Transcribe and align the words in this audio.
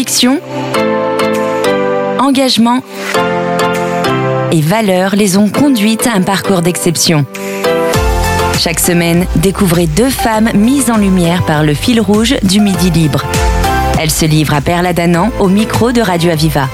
Conviction, 0.00 0.40
engagement 2.20 2.82
et 4.50 4.62
valeurs 4.62 5.14
les 5.14 5.36
ont 5.36 5.50
conduites 5.50 6.06
à 6.06 6.12
un 6.16 6.22
parcours 6.22 6.62
d'exception. 6.62 7.26
Chaque 8.58 8.80
semaine, 8.80 9.26
découvrez 9.36 9.86
deux 9.86 10.08
femmes 10.08 10.48
mises 10.54 10.90
en 10.90 10.96
lumière 10.96 11.44
par 11.44 11.64
le 11.64 11.74
fil 11.74 12.00
rouge 12.00 12.34
du 12.42 12.60
Midi 12.60 12.90
Libre. 12.90 13.26
Elles 14.00 14.10
se 14.10 14.24
livrent 14.24 14.54
à 14.54 14.62
Perla 14.62 14.94
Danan 14.94 15.32
au 15.38 15.48
micro 15.48 15.92
de 15.92 16.00
Radio 16.00 16.30
Aviva. 16.30 16.66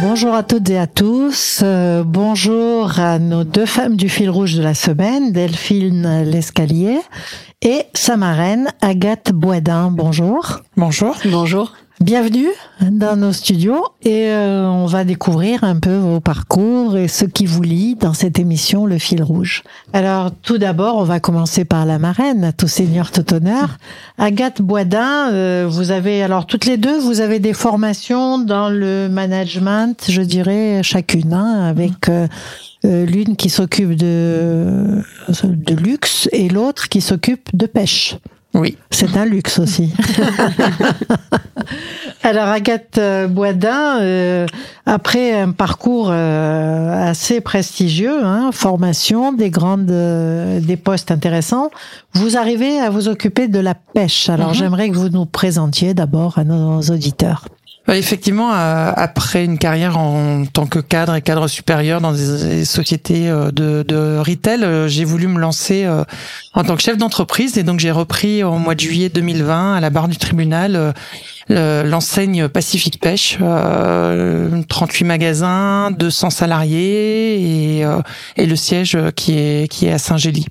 Bonjour 0.00 0.34
à 0.34 0.42
toutes 0.42 0.68
et 0.70 0.78
à 0.78 0.88
tous. 0.88 1.60
Euh, 1.62 2.02
bonjour 2.04 2.98
à 2.98 3.20
nos 3.20 3.44
deux 3.44 3.64
femmes 3.64 3.96
du 3.96 4.08
fil 4.08 4.28
rouge 4.28 4.54
de 4.56 4.62
la 4.62 4.74
semaine, 4.74 5.32
Delphine 5.32 6.24
Lescalier 6.24 6.98
et 7.62 7.82
sa 7.94 8.16
marraine, 8.16 8.68
Agathe 8.80 9.32
Boisdin. 9.32 9.92
Bonjour. 9.92 10.60
Bonjour. 10.76 11.16
Bonjour. 11.26 11.72
Bienvenue 12.00 12.48
dans 12.80 13.14
nos 13.14 13.32
studios 13.32 13.86
et 14.02 14.26
euh, 14.26 14.66
on 14.66 14.86
va 14.86 15.04
découvrir 15.04 15.62
un 15.62 15.78
peu 15.78 15.94
vos 15.94 16.18
parcours 16.18 16.96
et 16.96 17.06
ce 17.06 17.24
qui 17.24 17.46
vous 17.46 17.62
lie 17.62 17.94
dans 17.94 18.12
cette 18.12 18.40
émission 18.40 18.84
Le 18.84 18.98
Fil 18.98 19.22
Rouge. 19.22 19.62
Alors 19.92 20.32
tout 20.32 20.58
d'abord, 20.58 20.96
on 20.96 21.04
va 21.04 21.20
commencer 21.20 21.64
par 21.64 21.86
la 21.86 22.00
marraine, 22.00 22.52
tout 22.58 22.66
seigneur, 22.66 23.12
tout 23.12 23.32
honneur. 23.32 23.78
Agathe 24.18 24.60
Boisdin, 24.60 25.30
euh, 25.32 25.68
vous 25.70 25.92
avez 25.92 26.20
alors 26.24 26.46
toutes 26.46 26.66
les 26.66 26.78
deux, 26.78 26.98
vous 26.98 27.20
avez 27.20 27.38
des 27.38 27.52
formations 27.54 28.38
dans 28.38 28.70
le 28.70 29.08
management, 29.08 30.06
je 30.08 30.20
dirais 30.20 30.82
chacune, 30.82 31.32
hein, 31.32 31.62
avec 31.62 32.08
euh, 32.08 32.26
l'une 32.82 33.36
qui 33.36 33.50
s'occupe 33.50 33.94
de, 33.94 35.00
de 35.44 35.74
luxe 35.74 36.28
et 36.32 36.48
l'autre 36.48 36.88
qui 36.88 37.00
s'occupe 37.00 37.54
de 37.56 37.66
pêche. 37.66 38.16
Oui. 38.54 38.78
C'est 38.90 39.16
un 39.16 39.24
luxe 39.24 39.58
aussi. 39.58 39.92
Alors 42.22 42.48
Agathe 42.48 42.96
euh, 42.98 43.26
Boisdin, 43.26 44.00
euh, 44.00 44.46
après 44.86 45.38
un 45.38 45.50
parcours 45.50 46.08
euh, 46.10 47.10
assez 47.10 47.40
prestigieux, 47.42 48.24
hein, 48.24 48.50
formation, 48.52 49.32
des 49.32 49.50
grandes, 49.50 49.84
des 49.86 50.76
postes 50.76 51.10
intéressants, 51.10 51.70
vous 52.14 52.36
arrivez 52.36 52.78
à 52.78 52.90
vous 52.90 53.08
occuper 53.08 53.48
de 53.48 53.58
la 53.58 53.74
pêche. 53.74 54.30
Alors 54.30 54.48
mhm. 54.48 54.54
j'aimerais 54.54 54.88
que 54.88 54.96
vous 54.96 55.10
nous 55.10 55.26
présentiez 55.26 55.92
d'abord 55.92 56.38
à 56.38 56.44
nos 56.44 56.80
auditeurs. 56.80 57.44
Effectivement, 57.86 58.50
après 58.50 59.44
une 59.44 59.58
carrière 59.58 59.98
en 59.98 60.46
tant 60.46 60.64
que 60.66 60.78
cadre 60.78 61.14
et 61.16 61.20
cadre 61.20 61.48
supérieur 61.48 62.00
dans 62.00 62.12
des 62.12 62.64
sociétés 62.64 63.28
de, 63.28 63.82
de 63.82 64.18
retail, 64.18 64.88
j'ai 64.88 65.04
voulu 65.04 65.26
me 65.26 65.38
lancer 65.38 65.86
en 66.54 66.64
tant 66.64 66.76
que 66.76 66.82
chef 66.82 66.96
d'entreprise 66.96 67.58
et 67.58 67.62
donc 67.62 67.80
j'ai 67.80 67.90
repris 67.90 68.42
au 68.42 68.56
mois 68.56 68.74
de 68.74 68.80
juillet 68.80 69.10
2020 69.10 69.74
à 69.74 69.80
la 69.80 69.90
barre 69.90 70.08
du 70.08 70.16
tribunal 70.16 70.94
l'enseigne 71.48 72.48
Pacifique 72.48 73.00
Pêche, 73.00 73.38
38 73.38 73.42
euh, 73.44 75.06
magasins, 75.06 75.90
200 75.90 76.30
salariés 76.30 77.78
et, 77.78 77.84
euh, 77.84 78.00
et 78.36 78.46
le 78.46 78.56
siège 78.56 78.98
qui 79.16 79.38
est 79.38 79.68
qui 79.68 79.86
est 79.86 79.92
à 79.92 79.98
Saint-Gély. 79.98 80.46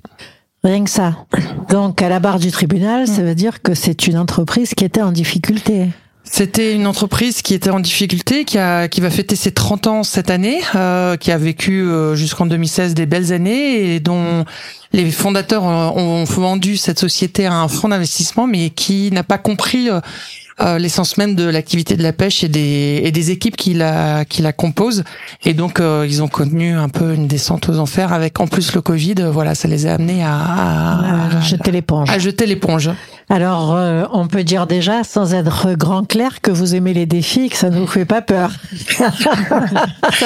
Rien 0.62 0.84
que 0.84 0.90
ça. 0.90 1.26
Donc 1.68 2.00
à 2.00 2.08
la 2.08 2.20
barre 2.20 2.38
du 2.38 2.50
tribunal, 2.50 3.06
ça 3.06 3.22
veut 3.22 3.34
dire 3.34 3.60
que 3.60 3.74
c'est 3.74 4.06
une 4.06 4.16
entreprise 4.16 4.74
qui 4.74 4.84
était 4.84 5.02
en 5.02 5.12
difficulté. 5.12 5.88
C'était 6.24 6.74
une 6.74 6.86
entreprise 6.86 7.42
qui 7.42 7.54
était 7.54 7.70
en 7.70 7.80
difficulté, 7.80 8.44
qui 8.44 8.58
a 8.58 8.88
qui 8.88 9.00
va 9.00 9.10
fêter 9.10 9.36
ses 9.36 9.52
30 9.52 9.86
ans 9.86 10.02
cette 10.02 10.30
année, 10.30 10.60
euh, 10.74 11.16
qui 11.16 11.30
a 11.30 11.38
vécu 11.38 11.86
jusqu'en 12.14 12.46
2016 12.46 12.94
des 12.94 13.06
belles 13.06 13.32
années 13.32 13.94
et 13.94 14.00
dont 14.00 14.44
les 14.92 15.10
fondateurs 15.10 15.64
ont 15.64 16.24
vendu 16.24 16.76
cette 16.76 16.98
société 16.98 17.46
à 17.46 17.54
un 17.54 17.68
fonds 17.68 17.88
d'investissement, 17.88 18.46
mais 18.46 18.70
qui 18.70 19.10
n'a 19.12 19.22
pas 19.22 19.38
compris 19.38 19.90
euh, 20.60 20.78
l'essence 20.78 21.16
même 21.16 21.34
de 21.34 21.44
l'activité 21.44 21.96
de 21.96 22.02
la 22.04 22.12
pêche 22.12 22.44
et 22.44 22.48
des, 22.48 23.00
et 23.02 23.10
des 23.10 23.32
équipes 23.32 23.56
qui 23.56 23.74
la, 23.74 24.24
qui 24.24 24.40
la 24.40 24.52
composent. 24.52 25.02
Et 25.44 25.52
donc, 25.52 25.80
euh, 25.80 26.06
ils 26.08 26.22
ont 26.22 26.28
connu 26.28 26.76
un 26.76 26.88
peu 26.88 27.12
une 27.12 27.26
descente 27.26 27.68
aux 27.68 27.80
enfers 27.80 28.12
avec, 28.12 28.38
en 28.38 28.46
plus, 28.46 28.72
le 28.72 28.80
Covid. 28.80 29.16
Voilà, 29.32 29.56
ça 29.56 29.66
les 29.66 29.86
a 29.86 29.94
amenés 29.94 30.22
à, 30.22 31.38
à, 31.38 31.40
jeter 31.40 31.72
l'éponge. 31.72 32.08
À 32.08 32.20
jeter 32.20 32.46
l'éponge. 32.46 32.90
Alors, 33.30 33.74
euh, 33.74 34.04
on 34.12 34.26
peut 34.26 34.44
dire 34.44 34.66
déjà, 34.66 35.02
sans 35.02 35.34
être 35.34 35.74
grand 35.76 36.06
clair, 36.06 36.40
que 36.42 36.50
vous 36.50 36.74
aimez 36.74 36.92
les 36.92 37.06
défis, 37.06 37.48
que 37.48 37.56
ça 37.56 37.70
ne 37.70 37.78
vous 37.78 37.86
fait 37.86 38.04
pas 38.04 38.20
peur. 38.20 38.50
ça, 38.98 39.10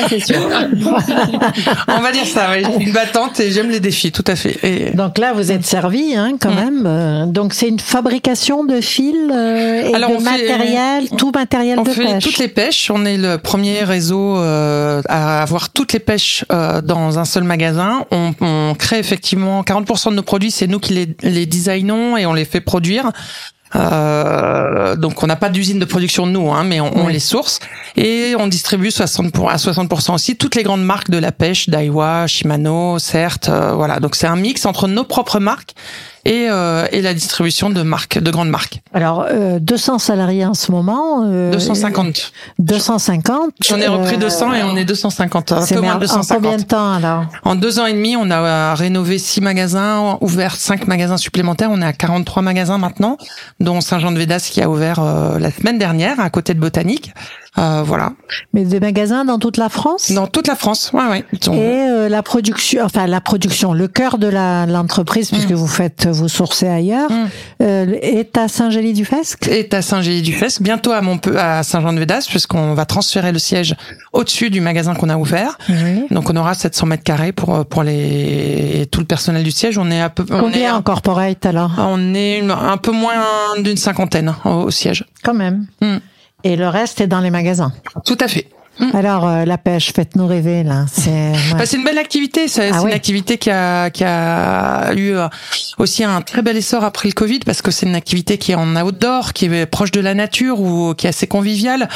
c'est 0.09 0.19
sûr. 0.19 0.41
on 1.89 2.01
va 2.01 2.13
dire 2.13 2.27
ça, 2.27 2.49
oui. 2.53 2.65
Une 2.81 2.93
battante 2.93 3.39
et 3.39 3.53
j'aime 3.53 3.71
les 3.71 3.81
défis, 3.81 4.11
tout 4.11 4.25
à 4.27 4.35
fait. 4.35 4.59
Et... 4.65 4.91
Donc 4.91 5.19
là, 5.19 5.33
vous 5.33 5.53
êtes 5.53 5.65
servi, 5.65 6.17
hein, 6.17 6.33
quand 6.41 6.51
mm. 6.51 6.83
même. 6.83 7.33
Donc, 7.33 7.55
c'est 7.55 7.69
une 7.69 7.79
fabrication 7.79 8.65
de 8.65 8.81
fils 8.81 9.15
et 9.31 9.95
Alors, 9.95 10.21
matériel, 10.21 11.09
tout 11.17 11.31
matériel 11.33 11.79
on 11.79 11.83
de 11.83 11.91
fait 11.91 12.19
toutes 12.19 12.39
les 12.39 12.49
pêches. 12.49 12.91
On 12.93 13.05
est 13.05 13.17
le 13.17 13.39
premier 13.39 13.85
réseau 13.85 14.37
euh, 14.39 15.03
à 15.09 15.43
avoir 15.43 15.71
toutes 15.71 15.93
les 15.93 16.01
pêches 16.01 16.45
euh, 16.53 16.81
dans 16.81 17.19
un 17.19 17.25
seul 17.25 17.45
magasin. 17.45 18.05
On, 18.11 18.33
on 18.41 18.75
crée 18.77 18.99
effectivement 18.99 19.63
40% 19.63 20.11
de 20.11 20.15
nos 20.17 20.23
produits, 20.23 20.51
c'est 20.51 20.67
nous 20.67 20.81
qui 20.81 20.95
les, 20.95 21.09
les 21.23 21.47
designons 21.47 22.17
et 22.17 22.27
on 22.27 22.33
les 22.33 22.45
fait 22.45 22.61
produire. 22.61 22.88
Euh, 23.77 24.97
donc 24.97 25.23
on 25.23 25.27
n'a 25.27 25.37
pas 25.37 25.51
d'usine 25.51 25.79
de 25.79 25.85
production 25.85 26.27
nous, 26.27 26.51
hein, 26.51 26.65
mais 26.65 26.81
on, 26.81 26.97
on, 26.97 27.09
les 27.09 27.19
source. 27.19 27.61
Et 27.97 28.35
on 28.39 28.47
distribue 28.47 28.91
60 28.91 29.33
pour, 29.33 29.51
à 29.51 29.57
60% 29.57 30.15
aussi 30.15 30.37
toutes 30.37 30.55
les 30.55 30.63
grandes 30.63 30.85
marques 30.85 31.11
de 31.11 31.19
la 31.19 31.33
pêche, 31.33 31.69
Daiwa, 31.69 32.27
Shimano, 32.27 32.99
certes, 32.99 33.49
euh, 33.49 33.73
voilà. 33.75 34.01
Donc 34.01 34.15
c'est 34.15 34.27
un 34.27 34.37
mix 34.37 34.65
entre 34.67 34.89
nos 34.89 35.05
propres 35.05 35.39
marques 35.39 35.75
et, 36.29 36.47
euh, 36.51 36.87
et 36.93 37.01
la 37.01 37.15
distribution 37.15 37.71
de 37.71 37.81
marques, 37.83 38.19
de 38.19 38.31
grandes 38.31 38.51
marques. 38.51 38.83
Alors, 38.93 39.25
euh, 39.31 39.59
200 39.59 39.99
salariés 39.99 40.45
en 40.45 40.53
ce 40.53 40.71
moment. 40.71 41.25
Euh, 41.27 41.51
250. 41.53 42.33
250. 42.59 43.55
J'en 43.67 43.79
ai 43.79 43.87
repris 43.87 44.19
200 44.19 44.53
et 44.53 44.63
on 44.63 44.77
est 44.77 44.85
250. 44.85 45.53
Un 45.53 45.67
peu 45.67 45.81
moins 45.81 45.95
de 45.95 46.01
250. 46.01 46.31
En 46.31 46.35
combien 46.35 46.59
de 46.59 46.63
temps 46.63 46.93
alors? 46.93 47.25
En 47.45 47.55
deux 47.55 47.81
ans 47.81 47.87
et 47.87 47.95
demi, 47.95 48.15
on 48.15 48.31
a 48.31 48.75
rénové 48.75 49.19
six 49.19 49.41
magasins, 49.41 50.19
ouvert 50.21 50.55
cinq 50.55 50.87
magasins 50.87 51.17
supplémentaires. 51.17 51.71
On 51.73 51.81
est 51.81 51.87
à 51.87 51.95
43 51.95 52.43
magasins 52.43 52.79
maintenant, 52.79 53.17
dont 53.61 53.81
Saint-Jean-de-Védas 53.81 54.49
qui 54.51 54.61
a 54.61 54.69
ouvert 54.69 55.01
euh, 55.01 55.39
la 55.39 55.51
semaine 55.51 55.79
dernière 55.79 56.21
à 56.21 56.29
côté 56.29 56.53
de 56.53 56.61
Botanique. 56.61 57.13
Euh, 57.57 57.83
voilà. 57.85 58.13
Mais 58.53 58.65
des 58.65 58.79
magasins 58.79 59.25
dans 59.25 59.39
toute 59.39 59.57
la 59.57 59.69
France? 59.69 60.13
Dans 60.13 60.27
toute 60.27 60.47
la 60.47 60.55
France, 60.55 60.91
ouais, 60.93 61.07
ouais. 61.09 61.25
Et 61.33 61.89
euh, 61.89 62.09
la 62.09 62.23
production, 62.23 62.85
enfin 62.85 63.07
la 63.07 63.21
production, 63.21 63.73
le 63.73 63.89
cœur 63.89 64.19
de 64.19 64.29
l'entreprise, 64.29 65.31
puisque 65.31 65.51
mm. 65.51 65.55
vous 65.55 65.67
faites, 65.67 66.07
vous 66.07 66.29
sourcez 66.29 66.69
ailleurs, 66.69 67.11
mm. 67.11 67.29
euh, 67.63 67.97
est 68.03 68.37
à 68.37 68.49
Saint-Gély-du-Fesque? 68.49 69.49
Est 69.49 69.73
à 69.73 69.83
Saint-Gély-du-Fesque, 69.83 70.63
bientôt 70.63 70.93
à 70.93 71.01
Montpellier, 71.01 71.39
à 71.39 71.63
Saint-Jean-de-Védas, 71.63 72.27
puisqu'on 72.29 72.75
va 72.75 72.85
transférer 72.85 73.33
le 73.33 73.39
siège 73.39 73.77
au-dessus 74.13 74.51
du 74.51 74.61
magasin 74.61 74.95
qu'on 74.95 75.09
a 75.09 75.17
ouvert. 75.17 75.59
Donc 76.11 76.31
on 76.31 76.37
aura 76.37 76.55
700 76.55 76.87
mètres 76.87 77.05
carrés 77.05 77.33
pour 77.33 77.65
pour 77.67 77.83
les 77.83 78.87
tout 78.91 79.01
le 79.01 79.07
personnel 79.07 79.43
du 79.43 79.51
siège. 79.51 79.79
On 79.79 79.91
est 79.91 80.01
à 80.01 80.11
peu. 80.11 80.25
Combien 80.25 80.77
en 80.77 80.83
corporate 80.83 81.45
alors? 81.47 81.73
On 81.79 82.15
est 82.15 82.43
un 82.49 82.77
peu 82.77 82.93
moins 82.93 83.13
d'une 83.59 83.77
cinquantaine 83.77 84.35
au, 84.45 84.71
siège. 84.71 85.05
Quand 85.23 85.35
même. 85.35 85.67
Et 86.45 86.55
le 86.57 86.69
reste 86.69 87.01
est 87.01 87.09
dans 87.09 87.21
les 87.21 87.31
magasins. 87.31 87.73
Tout 88.05 88.17
à 88.21 88.29
fait. 88.29 88.47
Mm. 88.79 88.95
Alors 88.95 89.27
euh, 89.27 89.45
la 89.45 89.59
pêche, 89.59 89.93
faites-nous 89.93 90.27
rêver 90.27 90.63
là. 90.63 90.87
C'est 90.93 91.33
bah, 91.53 91.67
c'est 91.67 91.77
une 91.77 91.85
belle 91.85 91.99
activité. 91.99 92.49
C'est 92.49 92.71
ah 92.73 92.81
une 92.81 92.93
activité 92.93 93.39
qui 93.39 93.51
a 93.51 93.91
qui 93.91 94.05
a 94.05 94.93
eu 94.95 95.15
euh, 95.15 95.29
aussi 95.79 96.05
un 96.05 96.21
très 96.21 96.43
bel 96.43 96.57
essor 96.57 96.85
après 96.85 97.09
le 97.09 97.15
Covid 97.15 97.41
parce 97.41 97.63
que 97.63 97.71
c'est 97.71 97.87
une 97.87 97.95
activité 97.95 98.39
qui 98.39 98.53
est 98.53 98.55
en 98.55 98.77
outdoor, 98.77 99.33
qui 99.33 99.47
est 99.47 99.67
proche 99.67 99.91
de 99.91 100.01
la 100.01 100.15
nature 100.15 100.61
ou 100.61 100.95
qui 100.95 101.07
est 101.07 101.11
assez 101.11 101.27
conviviale. 101.27 101.89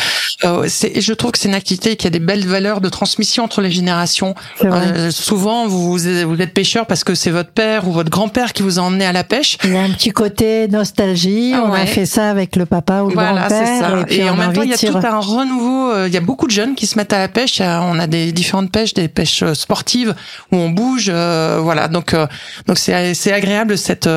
Euh, 0.45 0.67
c'est 0.69 1.01
je 1.01 1.13
trouve 1.13 1.33
que 1.33 1.39
c'est 1.39 1.49
une 1.49 1.55
activité 1.55 1.97
qui 1.97 2.07
a 2.07 2.11
des 2.11 2.19
belles 2.19 2.47
valeurs 2.47 2.81
de 2.81 2.89
transmission 2.89 3.45
entre 3.45 3.61
les 3.61 3.71
générations. 3.71 4.35
Euh, 4.65 5.11
souvent 5.11 5.69
vous 5.69 5.93
vous 5.93 6.09
êtes 6.09 6.55
pêcheur 6.55 6.87
parce 6.87 7.05
que 7.05 7.15
c'est 7.15 7.31
votre 7.31 7.51
père 7.51 7.87
ou 7.87 7.93
votre 7.93 8.11
grand-père 8.11 8.53
qui 8.53 8.63
vous 8.63 8.79
a 8.79 8.83
emmené 8.83 9.05
à 9.07 9.13
la 9.13 9.25
pêche. 9.25 9.57
Il 9.65 9.73
y 9.73 9.77
a 9.77 9.83
un 9.83 9.91
petit 9.91 10.11
côté 10.11 10.67
nostalgie. 10.69 11.55
on 11.55 11.73
a 11.73 11.87
fait 11.87 12.07
ça 12.07 12.31
avec 12.31 12.57
le 12.57 12.67
papa 12.67 13.03
ou 13.03 13.09
le 13.09 13.15
voilà, 13.15 13.47
grand-père. 13.47 14.05
Et, 14.09 14.17
et 14.17 14.31
en 14.31 14.37
même 14.37 14.53
temps 14.53 14.63
il 14.63 14.71
y 14.71 14.75
a 14.75 14.79
tout 14.79 14.97
un 14.97 15.21
renouveau. 15.21 16.07
Il 16.07 16.13
y 16.13 16.17
a 16.17 16.21
beaucoup 16.21 16.47
de 16.47 16.53
jeunes 16.53 16.72
qui 16.75 16.87
se 16.87 16.97
mettent 16.97 17.13
à 17.13 17.19
la 17.19 17.29
pêche. 17.29 17.61
On 17.61 17.99
a 17.99 18.07
des 18.07 18.33
différentes 18.33 18.71
pêches, 18.71 18.95
des 18.95 19.09
pêches 19.09 19.43
euh, 19.43 19.55
sportives 19.55 20.15
où 20.51 20.57
on 20.57 20.71
bouge, 20.71 21.11
euh, 21.13 21.59
voilà. 21.61 21.89
Donc 21.89 22.15
euh, 22.15 22.27
donc 22.67 22.79
c'est 22.79 23.15
c'est 23.15 23.33
agréable 23.33 23.79
cette 23.79 24.09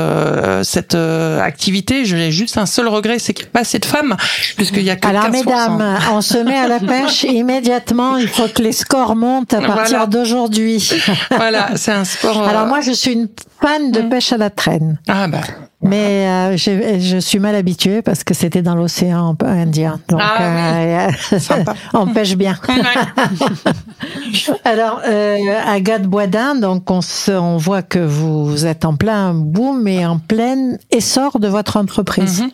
cette 0.64 0.96
activité. 0.96 2.06
Je 2.06 2.16
n'ai 2.16 2.32
juste 2.32 2.58
un 2.58 2.66
seul 2.66 2.88
regret, 2.88 3.20
c'est 3.20 3.34
qu'il 3.34 3.46
n'y 3.46 3.50
a 3.50 3.54
pas 3.54 3.60
assez 3.62 3.80
de 3.80 3.86
femmes 3.86 4.16
puisqu'il 4.56 4.84
y 4.84 4.90
a 4.90 4.96
que 4.96 5.08
Alors 5.08 5.30
mesdames, 5.30 6.00
on 6.12 6.22
se 6.22 6.38
met 6.38 6.58
à 6.58 6.68
la 6.68 6.80
pêche 6.80 7.24
immédiatement. 7.24 8.18
Il 8.18 8.28
faut 8.28 8.48
que 8.48 8.62
les 8.62 8.72
scores 8.72 9.16
montent 9.16 9.54
à 9.54 9.62
partir 9.62 10.08
d'aujourd'hui. 10.08 10.90
voilà, 11.32 11.70
c'est 11.76 11.92
un 11.92 12.06
sport. 12.06 12.48
Alors 12.48 12.68
moi 12.68 12.82
je 12.82 12.92
suis 12.92 13.14
une 13.14 13.28
fan 13.62 13.92
de 13.92 14.02
mm. 14.02 14.10
pêche 14.10 14.34
à 14.34 14.38
la 14.38 14.50
traîne. 14.50 15.00
Ah 15.08 15.28
bah 15.28 15.42
Mais 15.88 16.28
euh, 16.28 16.58
je, 16.58 17.00
je 17.00 17.18
suis 17.18 17.40
mal 17.40 17.56
habituée 17.56 18.02
parce 18.02 18.24
que 18.24 18.34
c'était 18.34 18.62
dans 18.62 18.76
l'océan 18.76 19.36
Indien. 19.46 20.00
Donc, 20.10 20.20
Ah 20.22 20.78
euh, 20.78 21.10
on 21.94 22.08
pêche 22.08 22.36
bien. 22.36 22.58
Alors, 24.64 25.02
euh, 25.08 25.38
Agathe 25.68 26.04
Boisdin, 26.04 26.56
donc 26.56 26.90
on, 26.92 27.02
se- 27.02 27.32
on 27.32 27.58
voit 27.58 27.82
que 27.82 28.00
vous 28.00 28.66
êtes 28.66 28.86
en 28.86 28.96
plein 28.96 29.34
boom 29.34 29.88
et 29.88 30.06
en 30.06 30.18
plein 30.20 30.74
essor 30.92 31.40
de 31.40 31.48
votre 31.48 31.78
entreprise, 31.78 32.42
Mhm. 32.42 32.50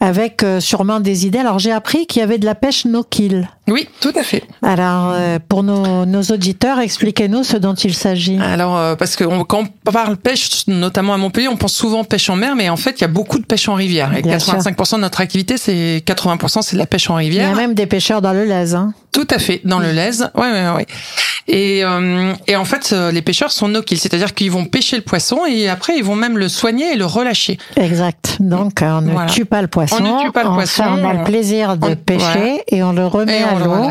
avec 0.00 0.42
euh, 0.42 0.60
sûrement 0.60 1.00
des 1.00 1.26
idées. 1.26 1.38
Alors, 1.38 1.58
j'ai 1.58 1.72
appris 1.72 2.06
qu'il 2.06 2.20
y 2.20 2.22
avait 2.22 2.38
de 2.38 2.44
la 2.46 2.54
pêche 2.54 2.84
no-kill. 2.84 3.48
Oui, 3.68 3.88
tout 4.00 4.12
à 4.14 4.22
fait. 4.22 4.42
Alors, 4.62 5.12
euh, 5.14 5.38
pour 5.48 5.62
nos, 5.62 6.04
nos 6.04 6.22
auditeurs, 6.22 6.80
expliquez-nous 6.80 7.44
ce 7.44 7.56
dont 7.56 7.74
il 7.74 7.94
s'agit. 7.94 8.38
Alors, 8.38 8.76
euh, 8.76 8.94
parce 8.94 9.16
que 9.16 9.24
on- 9.24 9.44
quand 9.44 9.64
on 9.86 9.90
parle 9.92 10.16
pêche, 10.16 10.66
notamment 10.66 11.14
à 11.14 11.16
Montpellier, 11.16 11.48
on 11.48 11.56
pense 11.56 11.72
souvent 11.72 12.04
pêche 12.04 12.28
en 12.28 12.36
mer, 12.36 12.56
mais 12.56 12.63
en 12.70 12.76
fait, 12.76 12.98
il 12.98 13.00
y 13.02 13.04
a 13.04 13.08
beaucoup 13.08 13.38
de 13.38 13.44
pêche 13.44 13.68
en 13.68 13.74
rivière. 13.74 14.14
Et 14.16 14.22
Bien 14.22 14.36
85% 14.36 14.96
de 14.96 15.00
notre 15.00 15.20
activité, 15.20 15.56
c'est 15.58 16.02
80%, 16.06 16.62
c'est 16.62 16.74
de 16.76 16.78
la 16.78 16.86
pêche 16.86 17.10
en 17.10 17.18
Il 17.18 17.24
y 17.34 17.38
a 17.40 17.42
rivière. 17.46 17.56
même 17.56 17.74
des 17.74 17.86
pêcheurs 17.86 18.22
dans 18.22 18.32
le 18.32 18.44
Lez. 18.44 18.74
Hein. 18.74 18.92
Tout 19.12 19.26
à 19.30 19.38
fait, 19.38 19.60
dans 19.64 19.78
le 19.78 19.92
lèse. 19.92 20.30
Ouais, 20.34 20.50
ouais, 20.50 20.68
ouais. 20.70 20.86
Et, 21.46 21.84
euh, 21.84 22.32
et 22.46 22.56
en 22.56 22.64
fait, 22.64 22.90
euh, 22.92 23.10
les 23.12 23.20
pêcheurs 23.22 23.52
sont 23.52 23.68
no-kill, 23.68 23.98
c'est-à-dire 23.98 24.32
qu'ils 24.34 24.50
vont 24.50 24.64
pêcher 24.64 24.96
le 24.96 25.02
poisson 25.02 25.40
et 25.46 25.68
après, 25.68 25.96
ils 25.98 26.04
vont 26.04 26.14
même 26.16 26.38
le 26.38 26.48
soigner 26.48 26.92
et 26.92 26.96
le 26.96 27.04
relâcher. 27.06 27.58
Exact. 27.76 28.36
Donc, 28.40 28.80
euh, 28.82 28.98
on 28.98 29.00
ne 29.02 29.10
Voilà. 29.12 29.30
tue 29.30 29.44
pas 29.44 29.60
le 29.62 29.68
poisson. 29.68 29.96
On 30.02 30.18
ne 30.18 30.24
tue 30.24 30.32
pas 30.32 30.42
le 30.42 30.48
on 30.50 30.54
poisson, 30.54 30.82
fait- 30.84 30.88
on 30.90 31.08
a 31.08 31.12
le 31.14 31.24
plaisir 31.24 31.76
de 31.76 31.88
on- 31.88 31.96
pêcher 31.96 32.22
voilà. 32.22 32.56
et 32.68 32.82
on 32.82 32.92
le 32.92 33.06
remet 33.06 33.40
Et 33.40 33.42
à 33.42 33.58
l'eau 33.58 33.88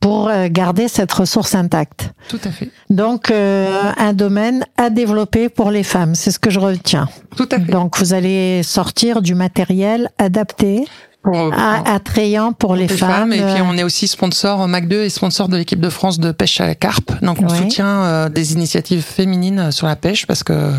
pour 0.00 0.28
euh, 0.28 0.48
garder 0.50 0.88
cette 0.88 1.12
ressource 1.12 1.54
intacte. 1.54 2.10
Tout 2.28 2.40
à 2.44 2.50
fait. 2.50 2.70
Donc, 2.90 3.30
euh, 3.30 3.92
un 3.96 4.12
domaine 4.12 4.64
à 4.76 4.90
développer 4.90 5.48
pour 5.48 5.70
les 5.70 5.84
femmes, 5.84 6.14
c'est 6.14 6.30
ce 6.32 6.38
que 6.40 6.50
je 6.50 6.58
retiens. 6.58 7.08
Tout 7.36 7.48
à 7.52 7.56
fait. 7.60 7.70
Donc, 7.70 7.98
vous 7.98 8.14
allez 8.14 8.62
sortir 8.62 9.22
du 9.22 9.34
matériel 9.34 10.10
adapté, 10.18 10.84
Pour- 11.32 11.52
à- 11.52 11.82
attrayant 11.94 12.52
pour 12.52 12.76
les 12.76 12.86
les 12.86 12.96
femmes. 12.96 13.32
Et 13.32 13.38
puis 13.38 13.44
euh, 13.60 13.64
on 13.68 13.76
est 13.76 13.82
aussi 13.82 14.06
sponsor 14.06 14.62
euh, 14.62 14.66
Mac 14.68 14.86
2 14.86 15.02
et 15.02 15.08
sponsor 15.10 15.48
de 15.48 15.56
l'équipe 15.56 15.80
de 15.80 15.88
France 15.90 16.20
de 16.20 16.30
pêche 16.30 16.60
à 16.60 16.66
la 16.66 16.76
carpe. 16.76 17.10
Donc 17.22 17.38
on 17.42 17.48
Ouais. 17.48 17.58
soutient 17.58 18.04
euh, 18.04 18.28
des 18.28 18.52
initiatives 18.52 19.02
féminines 19.02 19.72
sur 19.72 19.88
la 19.88 19.96
pêche 19.96 20.26
parce 20.26 20.44
que 20.44 20.70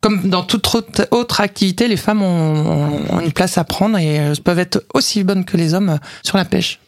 comme 0.00 0.28
dans 0.30 0.42
toute 0.42 0.66
autre, 1.10 1.40
activité, 1.40 1.86
les 1.88 1.96
femmes 1.98 2.22
ont, 2.22 3.00
ont 3.10 3.20
une 3.20 3.32
place 3.32 3.58
à 3.58 3.64
prendre 3.64 3.98
et 3.98 4.32
peuvent 4.42 4.58
être 4.58 4.82
aussi 4.94 5.22
bonnes 5.24 5.44
que 5.44 5.56
les 5.58 5.74
hommes 5.74 5.98
sur 6.22 6.38
la 6.38 6.44
pêche. 6.46 6.80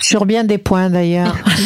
Sur 0.00 0.26
bien 0.26 0.44
des 0.44 0.58
points 0.58 0.90
d'ailleurs. 0.90 1.34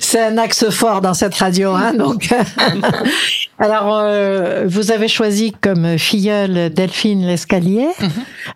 C'est 0.00 0.22
un 0.24 0.38
axe 0.38 0.70
fort 0.70 1.00
dans 1.02 1.12
cette 1.14 1.34
radio, 1.34 1.72
hein, 1.72 1.92
donc. 1.94 2.32
Alors, 3.58 3.98
euh, 3.98 4.64
vous 4.66 4.90
avez 4.92 5.08
choisi 5.08 5.52
comme 5.60 5.96
filleule 5.98 6.70
Delphine 6.72 7.26
Lescalier. 7.26 7.88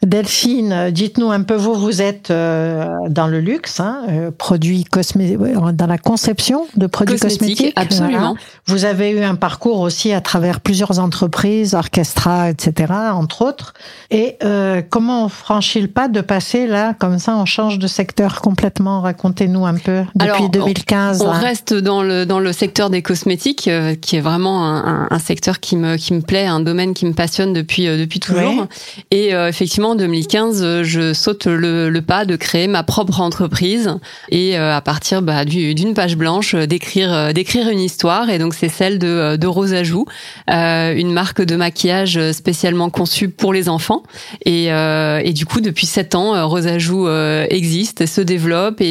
Delphine, 0.03 0.73
euh, 0.73 0.91
dites-nous 0.91 1.31
un 1.31 1.43
peu, 1.43 1.55
vous, 1.55 1.75
vous 1.75 2.03
êtes 2.03 2.31
euh, 2.31 2.87
dans 3.09 3.27
le 3.27 3.41
luxe, 3.41 3.81
hein, 3.81 4.03
euh, 4.11 4.31
produits 4.31 4.85
ouais, 4.95 5.53
dans 5.73 5.87
la 5.87 5.99
conception 5.99 6.67
de 6.77 6.87
produits 6.87 7.19
Cosmétiques, 7.19 7.75
cosmétiques. 7.75 7.79
absolument. 7.79 8.37
Vous 8.67 8.85
avez 8.85 9.11
eu 9.11 9.23
un 9.23 9.37
parcours 9.37 9.81
aussi 9.81 10.13
à 10.13 10.21
travers 10.21 10.61
plusieurs 10.61 10.99
entreprises, 10.99 11.75
orchestra, 11.75 12.51
etc., 12.51 12.93
entre 13.13 13.43
autres. 13.43 13.75
Et 14.11 14.37
euh, 14.45 14.83
comment 14.89 15.25
on 15.25 15.29
franchit 15.29 15.81
le 15.81 15.89
pas 15.89 16.09
de 16.09 16.21
passer 16.21 16.67
là, 16.67 16.95
comme 16.99 17.19
ça, 17.19 17.37
on 17.37 17.47
change 17.47 17.79
de 17.79 17.87
secteur 17.87 18.41
complètement? 18.43 19.01
Racontez-nous 19.01 19.65
un 19.67 19.75
peu 19.75 20.03
depuis 20.15 20.29
Alors, 20.29 20.43
on- 20.43 20.49
2015. 20.49 21.23
On 21.23 21.31
reste 21.31 21.75
dans 21.75 22.03
le 22.03 22.27
dans 22.27 22.39
le 22.39 22.53
secteur 22.53 22.91
des 22.91 23.03
cosmétiques, 23.03 23.67
euh, 23.69 23.95
qui 23.95 24.17
est 24.17 24.21
vraiment 24.21 24.65
un, 24.67 24.85
un- 24.85 24.90
un 25.11 25.19
secteur 25.19 25.61
qui 25.61 25.77
me 25.77 25.97
qui 25.97 26.15
me 26.15 26.21
plaît, 26.21 26.47
un 26.47 26.61
domaine 26.61 26.95
qui 26.95 27.07
me 27.07 27.13
passionne 27.13 27.53
depuis 27.53 27.87
euh, 27.89 27.99
depuis 27.99 28.21
toujours. 28.21 28.67
Et 29.11 29.35
euh, 29.35 29.49
effectivement, 29.49 29.91
en 29.91 29.95
2015, 29.95 30.63
euh, 30.63 30.83
je 30.85 31.13
saute 31.13 31.47
le, 31.47 31.89
le 31.91 32.03
pas 32.03 32.25
de 32.25 32.37
créer 32.37 32.67
ma 32.69 32.83
propre 32.83 33.21
entreprise 33.21 33.91
et 34.31 34.59
euh, 34.59 34.75
à 34.77 34.81
partir 34.81 35.23
bah, 35.23 35.45
du- 35.45 35.75
d'une 35.75 35.95
page 35.95 36.17
blanche, 36.17 36.55
euh, 36.55 36.67
d'écrire 36.67 37.33
d'écrire 37.35 37.69
une 37.69 37.81
histoire. 37.81 38.31
Et 38.31 38.39
donc 38.39 38.55
c'est 38.55 38.69
celle 38.69 38.99
de 38.99 39.37
de 39.37 39.47
Rosajou, 39.47 40.07
euh, 40.51 40.95
une 40.97 41.13
marque 41.13 41.43
de 41.43 41.57
maquillage 41.57 42.19
spécialement 42.33 42.91
conçue 42.91 43.29
pour 43.29 43.53
les 43.53 43.69
enfants. 43.69 44.03
Et, 44.45 44.73
euh, 44.73 45.21
et 45.25 45.33
du 45.33 45.47
coup, 45.47 45.61
depuis 45.61 45.87
sept 45.87 46.15
ans, 46.15 46.49
Rosajou 46.49 47.07
euh, 47.07 47.47
existe, 47.51 48.07
se 48.07 48.21
développe 48.21 48.81
et, 48.81 48.85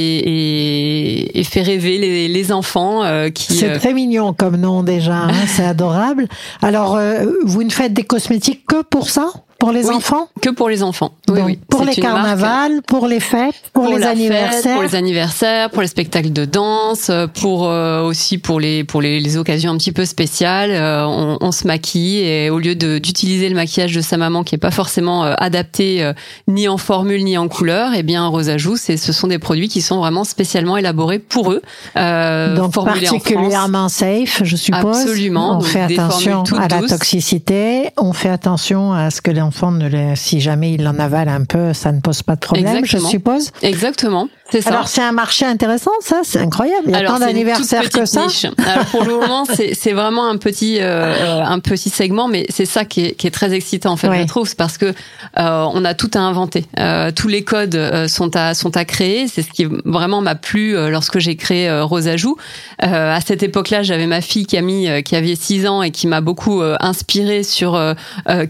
et, 0.53 1.39
et 1.39 1.43
fait 1.43 1.61
rêver 1.61 1.97
les, 1.97 2.27
les 2.27 2.51
enfants 2.51 3.03
euh, 3.03 3.29
qui. 3.29 3.53
C'est 3.53 3.77
très 3.79 3.93
mignon 3.93 4.33
comme 4.33 4.57
nom 4.57 4.83
déjà, 4.83 5.15
hein, 5.23 5.31
c'est 5.47 5.63
adorable. 5.65 5.88
Alors, 6.61 6.95
euh, 6.95 7.25
vous 7.43 7.63
ne 7.63 7.69
faites 7.69 7.93
des 7.93 8.03
cosmétiques 8.03 8.65
que 8.67 8.81
pour 8.81 9.09
ça? 9.09 9.31
Pour 9.59 9.71
les 9.71 9.85
Oui, 9.87 9.95
enfants 9.95 10.29
que 10.41 10.49
pour 10.49 10.69
les 10.69 10.83
enfants. 10.83 11.11
Oui, 11.27 11.35
Donc, 11.37 11.45
oui. 11.47 11.59
Pour 11.69 11.81
les 11.81 11.87
marque 11.87 11.99
carnavals, 11.99 12.81
pour 12.87 13.07
les 13.07 13.19
fêtes, 13.19 13.55
pour, 13.73 13.87
les 13.87 13.99
la 13.99 14.07
fête, 14.07 14.15
anniversaires 14.17 14.73
pour 14.73 14.83
les 14.83 14.95
anniversaires, 14.95 15.69
pour 15.69 15.81
les 15.81 15.87
spectacles 15.89 16.31
de 16.31 16.45
danse, 16.45 17.11
pour 17.35 17.67
euh, 17.67 18.01
aussi 18.03 18.37
pour 18.37 18.59
les 18.61 18.83
pour 18.85 19.01
les, 19.01 19.19
les 19.19 19.37
occasions 19.37 19.71
un 19.71 19.77
petit 19.77 19.91
peu 19.91 20.05
spéciales. 20.05 20.71
euh, 20.71 21.05
on, 21.05 21.37
on 21.41 21.51
se 21.51 21.67
maquille 21.67 22.19
et 22.19 22.49
au 22.49 22.57
lieu 22.59 22.75
de 22.75 22.99
d'utiliser 22.99 23.49
le 23.49 23.55
maquillage 23.55 23.93
de 23.93 24.01
sa 24.01 24.15
maman 24.17 24.43
qui 24.43 24.55
est 24.55 24.59
pas 24.59 24.71
forcément 24.71 25.25
euh, 25.25 25.33
adapté 25.37 26.03
euh, 26.03 26.13
ni 26.47 26.67
en 26.69 26.77
formule 26.77 27.23
ni 27.25 27.37
en 27.37 27.47
couleur, 27.49 27.93
et 27.93 28.03
bien 28.03 28.25
Rosajou, 28.27 28.77
c'est 28.77 28.95
ce 28.97 29.11
sont 29.11 29.27
des 29.27 29.39
produits 29.39 29.67
qui 29.67 29.81
sont 29.81 29.97
vraiment 29.99 30.23
spécialement 30.23 30.77
élaborés 30.77 31.19
pour 31.19 31.51
eux. 31.51 31.61
euh, 31.97 32.55
Donc 32.55 32.73
formulés 32.73 33.09
en 33.09 33.11
particulièrement 33.19 33.89
safe, 33.89 34.41
je 34.43 34.55
suppose. 34.55 34.97
Absolument. 35.01 35.51
On 35.51 35.53
Donc, 35.55 35.63
fait 35.65 35.81
attention 35.81 36.43
à 36.57 36.67
la 36.69 36.81
toxicité. 36.87 37.89
On 37.97 38.13
fait 38.13 38.29
attention 38.29 38.93
à 38.93 39.11
ce 39.11 39.21
que 39.21 39.31
l'enfant 39.49 39.71
ne 39.71 40.13
si 40.15 40.39
jamais 40.41 40.73
il 40.73 40.87
en 40.87 40.99
avale 40.99 41.27
un 41.27 41.43
peu, 41.43 41.73
ça 41.73 41.91
ne 41.91 42.01
pose 42.01 42.21
pas 42.21 42.35
de 42.35 42.39
problème, 42.41 42.67
Exactement. 42.67 43.03
je 43.03 43.09
suppose. 43.09 43.51
Exactement, 43.63 44.29
ça. 44.61 44.69
Alors 44.71 44.87
c'est 44.87 45.01
un 45.01 45.11
marché 45.11 45.45
intéressant, 45.45 45.91
ça, 46.01 46.21
c'est 46.23 46.39
incroyable. 46.39 46.83
Il 46.87 46.91
y 46.91 46.95
a 46.95 46.97
Alors, 46.99 47.13
tant 47.13 47.19
d'anniversaires 47.19 47.89
que 47.89 48.05
ça. 48.05 48.27
Alors, 48.65 48.85
pour 48.85 49.03
le 49.03 49.13
moment, 49.13 49.45
c'est 49.53 49.73
c'est 49.75 49.93
vraiment 49.93 50.27
un 50.27 50.37
petit 50.37 50.77
euh, 50.81 51.43
un 51.43 51.59
petit 51.59 51.89
segment, 51.89 52.27
mais 52.27 52.45
c'est 52.49 52.65
ça 52.65 52.85
qui 52.85 53.05
est, 53.05 53.11
qui 53.13 53.27
est 53.27 53.31
très 53.31 53.53
excitant 53.53 53.91
en 53.91 53.97
fait, 53.97 54.07
Ouais. 54.09 54.21
je 54.21 54.27
trouve, 54.27 54.47
c'est 54.47 54.57
parce 54.57 54.77
que 54.77 54.87
euh, 55.37 55.65
on 55.73 55.85
a 55.85 55.93
tout 55.93 56.09
à 56.15 56.19
inventer. 56.19 56.65
Euh, 56.79 57.11
tous 57.15 57.27
les 57.27 57.43
codes 57.43 57.75
euh, 57.75 58.07
sont 58.07 58.35
à 58.35 58.53
sont 58.53 58.75
à 58.75 58.85
créer. 58.85 59.27
C'est 59.27 59.41
ce 59.43 59.49
qui 59.51 59.65
vraiment 59.85 60.21
m'a 60.21 60.35
plu 60.35 60.75
euh, 60.75 60.89
lorsque 60.89 61.19
j'ai 61.19 61.35
créé 61.35 61.69
euh, 61.69 61.83
Rosajou. 61.85 62.35
Euh, 62.83 63.15
à 63.15 63.21
cette 63.21 63.43
époque-là, 63.43 63.83
j'avais 63.83 64.07
ma 64.07 64.21
fille 64.21 64.45
Camille 64.47 64.89
euh, 64.89 65.01
qui 65.01 65.15
avait 65.15 65.35
6 65.35 65.67
ans 65.67 65.83
et 65.83 65.91
qui 65.91 66.07
m'a 66.07 66.21
beaucoup 66.21 66.61
euh, 66.61 66.75
inspiré 66.79 67.43
sur 67.43 67.79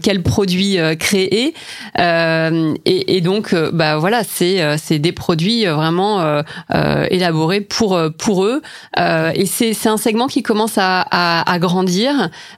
quels 0.02 0.22
produits 0.22 0.78
créer. 0.98 1.54
Euh, 1.98 2.74
et, 2.84 3.16
et 3.16 3.20
donc, 3.20 3.54
bah 3.72 3.98
voilà, 3.98 4.22
c'est 4.24 4.62
euh, 4.62 4.76
c'est 4.82 4.98
des 4.98 5.12
produits 5.12 5.66
euh, 5.66 5.74
vraiment 5.90 6.20
euh, 6.20 6.42
euh, 6.74 7.06
élaborés 7.10 7.60
pour 7.60 7.96
euh, 7.96 8.10
pour 8.10 8.44
eux. 8.44 8.62
Euh, 8.98 9.32
et 9.34 9.46
c'est 9.46 9.74
c'est 9.74 9.88
un 9.88 9.96
segment 9.96 10.28
qui 10.28 10.42
commence 10.42 10.78
à, 10.78 11.04
à, 11.10 11.50
à 11.50 11.58
grandir. 11.58 12.12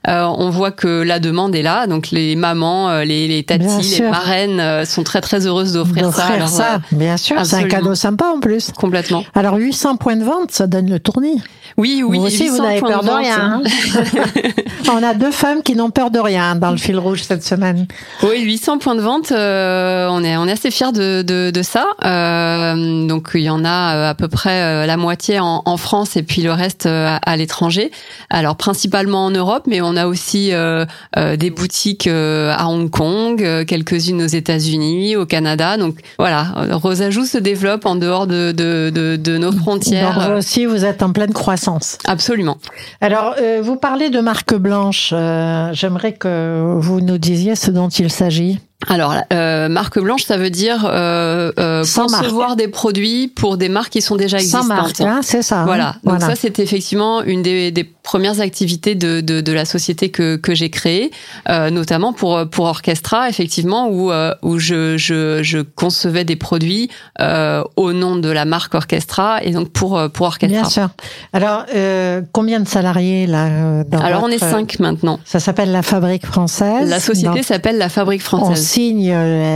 Euh, 0.07 0.23
on 0.23 0.49
voit 0.49 0.71
que 0.71 1.01
la 1.01 1.19
demande 1.19 1.55
est 1.55 1.63
là. 1.63 1.87
Donc 1.87 2.11
les 2.11 2.35
mamans, 2.35 2.99
les, 2.99 3.27
les 3.27 3.43
tatis, 3.43 3.99
les 3.99 4.09
marraines 4.09 4.85
sont 4.85 5.03
très 5.03 5.21
très 5.21 5.47
heureuses 5.47 5.73
d'offrir 5.73 6.13
ça. 6.13 6.25
Alors, 6.25 6.47
ça, 6.47 6.79
bien 6.91 7.17
sûr, 7.17 7.43
c'est 7.45 7.55
un 7.55 7.67
cadeau 7.67 7.95
sympa 7.95 8.25
en 8.35 8.39
plus. 8.39 8.71
complètement. 8.77 9.23
Alors 9.33 9.55
800 9.55 9.97
points 9.97 10.15
de 10.15 10.23
vente, 10.23 10.51
ça 10.51 10.67
donne 10.67 10.89
le 10.89 10.99
tournis. 10.99 11.41
Oui, 11.77 12.03
oui. 12.05 12.17
vous 12.19 12.25
aussi, 12.25 12.47
vous 12.47 12.55
800 12.57 12.63
n'avez 12.63 12.79
peur 12.81 13.01
de, 13.01 13.07
vente. 13.07 13.17
rien. 13.17 13.61
hein. 13.63 13.63
On 14.91 15.01
a 15.03 15.13
deux 15.13 15.31
femmes 15.31 15.63
qui 15.63 15.75
n'ont 15.75 15.89
peur 15.89 16.11
de 16.11 16.19
rien 16.19 16.55
dans 16.55 16.71
le 16.71 16.77
fil 16.77 16.97
rouge 16.99 17.23
cette 17.23 17.43
semaine. 17.43 17.87
Oui, 18.21 18.41
800 18.41 18.77
points 18.79 18.95
de 18.95 19.01
vente, 19.01 19.31
euh, 19.31 20.07
on 20.11 20.23
est 20.23 20.37
on 20.37 20.45
est 20.47 20.51
assez 20.51 20.69
fiers 20.71 20.91
de 20.91 21.21
de, 21.23 21.51
de 21.51 21.61
ça. 21.63 21.85
Euh, 22.03 23.07
donc 23.07 23.29
il 23.33 23.41
y 23.41 23.49
en 23.49 23.63
a 23.65 23.95
euh, 23.95 24.09
à 24.11 24.13
peu 24.13 24.27
près 24.27 24.61
euh, 24.61 24.85
la 24.85 24.97
moitié 24.97 25.39
en, 25.39 25.61
en 25.65 25.77
France 25.77 26.15
et 26.17 26.23
puis 26.23 26.41
le 26.43 26.51
reste 26.51 26.85
euh, 26.85 27.07
à, 27.07 27.15
à 27.31 27.35
l'étranger. 27.37 27.91
Alors 28.29 28.55
principalement 28.55 29.25
en 29.25 29.31
Europe, 29.31 29.63
mais 29.67 29.81
on 29.81 29.95
a 29.95 30.05
aussi 30.05 30.51
euh, 30.53 30.85
euh, 31.17 31.37
des 31.37 31.49
boutiques 31.49 32.07
à 32.07 32.67
Hong 32.67 32.89
Kong, 32.89 33.65
quelques-unes 33.65 34.21
aux 34.21 34.27
États-Unis, 34.27 35.15
au 35.15 35.25
Canada. 35.25 35.77
Donc 35.77 35.95
voilà, 36.19 36.47
Rosajou 36.71 37.25
se 37.25 37.37
développe 37.37 37.85
en 37.85 37.95
dehors 37.95 38.27
de 38.27 38.51
de 38.51 38.91
de, 38.93 39.15
de 39.15 39.37
nos 39.37 39.51
frontières. 39.51 40.29
Euh, 40.29 40.37
aussi, 40.39 40.65
vous 40.65 40.85
êtes 40.85 41.01
en 41.01 41.11
pleine 41.11 41.33
croissance. 41.33 41.62
Absolument. 42.05 42.57
Alors, 43.01 43.35
euh, 43.39 43.61
vous 43.63 43.75
parlez 43.75 44.09
de 44.09 44.19
marque 44.19 44.53
blanche. 44.55 45.11
euh, 45.13 45.69
J'aimerais 45.73 46.13
que 46.13 46.75
vous 46.77 47.01
nous 47.01 47.17
disiez 47.17 47.55
ce 47.55 47.71
dont 47.71 47.89
il 47.89 48.11
s'agit. 48.11 48.59
Alors, 48.89 49.13
euh, 49.13 49.23
marque 49.69 49.99
blanche, 49.99 50.23
ça 50.23 50.37
veut 50.37 50.49
dire 50.49 50.85
euh, 50.89 51.51
euh, 51.59 51.83
Sans 51.83 52.07
concevoir 52.07 52.49
marque. 52.49 52.59
des 52.59 52.67
produits 52.67 53.27
pour 53.27 53.57
des 53.57 53.69
marques 53.69 53.91
qui 53.93 54.01
sont 54.01 54.15
déjà 54.15 54.37
Sans 54.39 54.43
existantes. 54.43 54.67
marque, 54.67 55.01
hein, 55.01 55.19
c'est 55.23 55.41
ça. 55.41 55.61
hein. 55.61 55.65
Voilà. 55.65 55.95
Donc 56.03 56.17
Voilà. 56.19 56.27
ça, 56.27 56.35
c'était 56.35 56.63
effectivement 56.63 57.21
une 57.23 57.41
des, 57.41 57.71
des 57.71 57.83
premières 57.83 58.39
activités 58.41 58.95
de, 58.95 59.21
de, 59.21 59.41
de 59.41 59.51
la 59.53 59.65
société 59.65 60.09
que, 60.09 60.35
que 60.35 60.53
j'ai 60.53 60.69
créée, 60.69 61.11
euh, 61.49 61.69
notamment 61.69 62.11
pour 62.13 62.47
pour 62.49 62.65
Orchestra, 62.65 63.29
effectivement, 63.29 63.87
où 63.89 64.11
euh, 64.11 64.33
où 64.41 64.59
je, 64.59 64.97
je 64.97 65.41
je 65.43 65.59
concevais 65.59 66.25
des 66.25 66.35
produits 66.35 66.89
euh, 67.21 67.63
au 67.75 67.93
nom 67.93 68.15
de 68.17 68.29
la 68.29 68.45
marque 68.45 68.75
Orchestra 68.75 69.41
et 69.43 69.51
donc 69.51 69.69
pour 69.71 69.97
euh, 69.97 70.09
pour 70.09 70.27
Orchestra. 70.27 70.61
Bien 70.61 70.69
sûr. 70.69 70.89
Alors, 71.31 71.65
euh, 71.75 72.21
combien 72.33 72.59
de 72.59 72.67
salariés 72.67 73.25
là 73.27 73.45
euh, 73.47 73.83
dans 73.87 73.99
Alors 73.99 74.23
on 74.23 74.29
est 74.29 74.37
cinq 74.37 74.79
maintenant. 74.79 75.19
Ça 75.25 75.39
s'appelle 75.39 75.71
la 75.71 75.81
Fabrique 75.83 76.25
française. 76.25 76.89
La 76.89 76.99
société 76.99 77.41
s'appelle 77.43 77.77
la 77.77 77.89
Fabrique 77.89 78.21
on 78.31 78.37
Française. 78.37 78.65
signe 78.67 79.11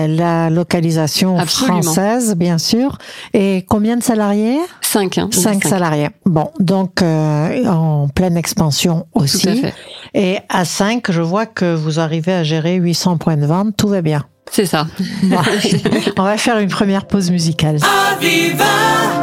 euh, 0.06 0.08
la 0.08 0.50
localisation 0.50 1.38
Absolument. 1.38 1.82
française, 1.82 2.36
bien 2.36 2.58
sûr. 2.58 2.98
Et 3.34 3.66
combien 3.68 3.98
de 3.98 4.04
salariés? 4.04 4.58
Cinq. 4.82 5.18
Hein, 5.18 5.30
Cinq 5.32 5.64
cinq. 5.64 5.68
salariés. 5.70 6.10
Bon, 6.26 6.52
donc 6.60 7.02
euh, 7.02 7.66
en 7.66 8.08
pleine 8.08 8.38
expansion 8.38 9.06
Tout 9.14 9.20
à 9.20 9.24
aussi. 9.24 9.58
fait. 9.62 9.74
Et 10.14 10.38
à 10.50 10.66
5, 10.66 11.12
je 11.12 11.22
vois 11.22 11.46
que 11.46 11.76
vous 11.76 12.00
arrivez 12.00 12.34
à 12.34 12.44
gérer 12.44 12.76
800 12.76 13.18
points 13.18 13.38
de 13.38 13.46
vente. 13.46 13.76
Tout 13.78 13.88
va 13.90 14.02
bien. 14.02 14.24
C'est 14.52 14.66
ça. 14.66 14.88
Bon, 15.24 15.38
on 16.18 16.24
va 16.24 16.38
faire 16.38 16.58
une 16.60 16.70
première 16.70 17.06
pause 17.06 17.30
musicale. 17.32 17.80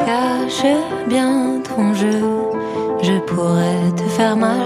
Cache 0.07 0.66
bien 1.09 1.61
ton 1.64 1.95
jeu, 1.95 2.21
je 3.02 3.19
pourrais 3.21 3.90
te 3.97 4.02
faire 4.11 4.37
mal. 4.37 4.59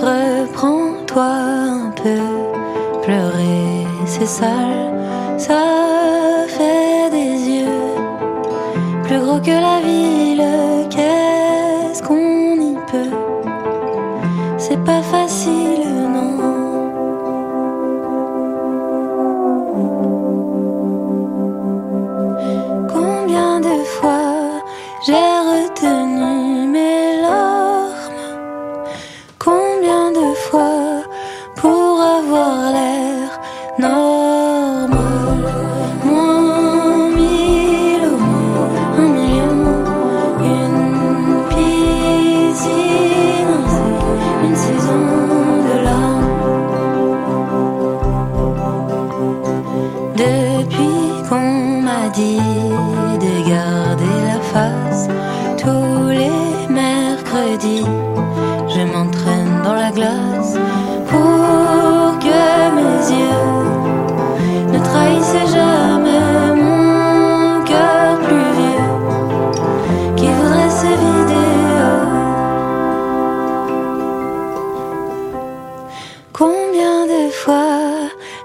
Reprends-toi 0.00 1.24
un 1.24 1.92
peu, 2.02 2.18
pleurer 3.02 3.86
c'est 4.06 4.26
sale, 4.26 4.97
ça 5.38 6.46
fait 6.48 7.10
des 7.10 7.38
yeux 7.48 7.94
plus 9.04 9.20
gros 9.20 9.40
que 9.40 9.50
la 9.50 9.80
ville. 9.80 10.44
Qu'est-ce 10.90 12.02
qu'on 12.02 12.54
y 12.60 12.74
peut? 12.90 13.16
C'est 14.58 14.82
pas 14.84 15.02
facile, 15.02 15.67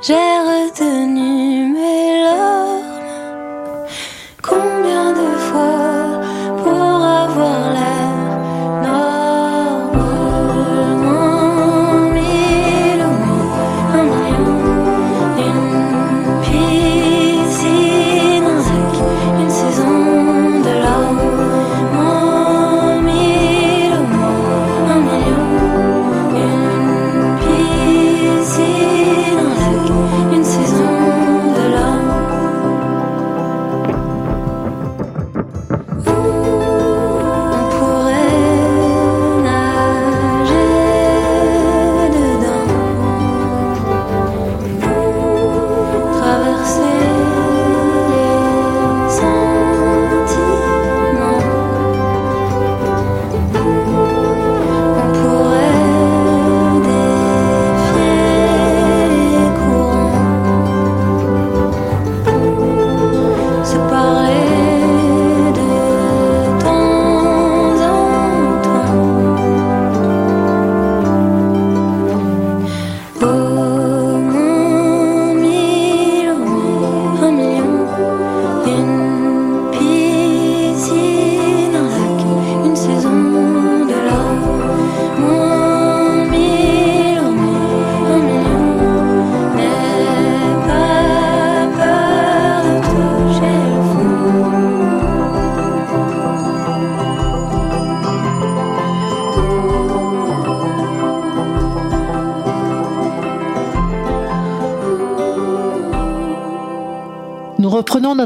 j'ai 0.06 0.14
retenu 0.16 0.93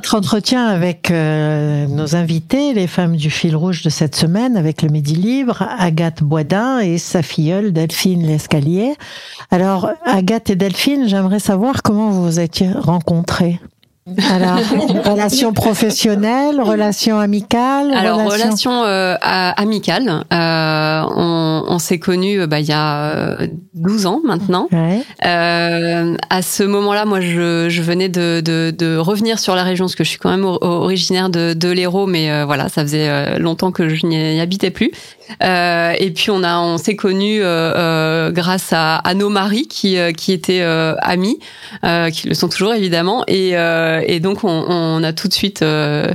notre 0.08 0.20
entretien 0.20 0.68
avec 0.68 1.12
euh, 1.12 1.86
nos 1.86 2.16
invités, 2.16 2.74
les 2.74 2.88
femmes 2.88 3.18
du 3.18 3.30
fil 3.30 3.58
rouge 3.58 3.84
de 3.84 3.90
cette 3.90 4.16
semaine, 4.16 4.56
avec 4.56 4.82
le 4.82 4.88
Midi 4.88 5.16
Libre, 5.16 5.68
Agathe 5.78 6.24
Boisdin 6.24 6.80
et 6.80 6.98
sa 6.98 7.22
filleule 7.22 7.74
Delphine 7.74 8.26
Lescalier. 8.26 8.94
Alors, 9.52 9.90
Agathe 10.06 10.52
et 10.52 10.56
Delphine, 10.56 11.10
j'aimerais 11.10 11.40
savoir 11.40 11.84
comment 11.84 12.10
vous 12.10 12.24
vous 12.24 12.40
étiez 12.40 12.72
rencontrées. 12.72 13.60
Alors, 14.32 14.60
relation 15.06 15.52
professionnelle, 15.54 16.62
relation 16.62 17.20
amicale 17.20 17.94
Alors 17.94 18.24
relation 18.24 18.84
euh, 18.86 19.16
à- 19.22 19.60
amicale. 19.62 20.24
Euh, 20.32 21.02
on 21.16 21.64
on 21.70 21.80
s'est 21.80 22.00
connus 22.00 22.42
euh, 22.42 22.48
bah, 22.48 22.60
il 22.62 22.68
y 22.68 22.72
a 22.72 23.12
euh, 23.12 23.48
12 23.74 24.06
ans 24.06 24.22
maintenant. 24.24 24.68
Ouais. 24.72 25.02
Euh, 25.26 26.16
à 26.30 26.42
ce 26.42 26.64
moment-là, 26.64 27.06
moi, 27.06 27.20
je, 27.20 27.68
je 27.70 27.82
venais 27.82 28.08
de, 28.10 28.42
de, 28.42 28.74
de 28.76 28.96
revenir 28.98 29.40
sur 29.40 29.56
la 29.56 29.64
région, 29.64 29.86
parce 29.86 29.96
que 29.96 30.04
je 30.04 30.10
suis 30.10 30.20
quand 30.20 30.30
même 30.32 30.46
or- 30.46 30.60
originaire 30.62 31.30
de, 31.30 31.54
de 31.54 31.70
l'Hérault, 31.70 32.06
mais 32.08 32.32
euh, 32.32 32.46
voilà, 32.46 32.70
ça 32.70 32.84
faisait 32.84 33.10
euh, 33.10 33.38
longtemps 33.40 33.72
que 33.72 33.90
je 33.90 34.06
n'y 34.06 34.40
habitais 34.40 34.72
plus. 34.72 34.92
Euh, 35.44 35.92
et 36.00 36.12
puis 36.12 36.32
on 36.32 36.42
a, 36.44 36.58
on 36.60 36.78
s'est 36.78 36.96
connus 36.96 37.42
euh, 37.42 37.74
euh, 37.76 38.32
grâce 38.32 38.72
à, 38.72 38.96
à 38.96 39.14
nos 39.14 39.28
maris 39.30 39.68
qui, 39.68 39.98
euh, 39.98 40.14
qui 40.14 40.32
étaient 40.32 40.62
euh, 40.62 40.96
amis, 41.02 41.38
euh, 41.84 42.10
qui 42.10 42.28
le 42.30 42.34
sont 42.34 42.48
toujours 42.48 42.74
évidemment. 42.74 43.24
Et, 43.28 43.58
euh, 43.58 43.97
et 44.06 44.20
donc 44.20 44.44
on, 44.44 44.66
on 44.68 45.04
a 45.04 45.14
tout 45.14 45.28
de 45.28 45.34
suite 45.34 45.62
euh, 45.62 46.12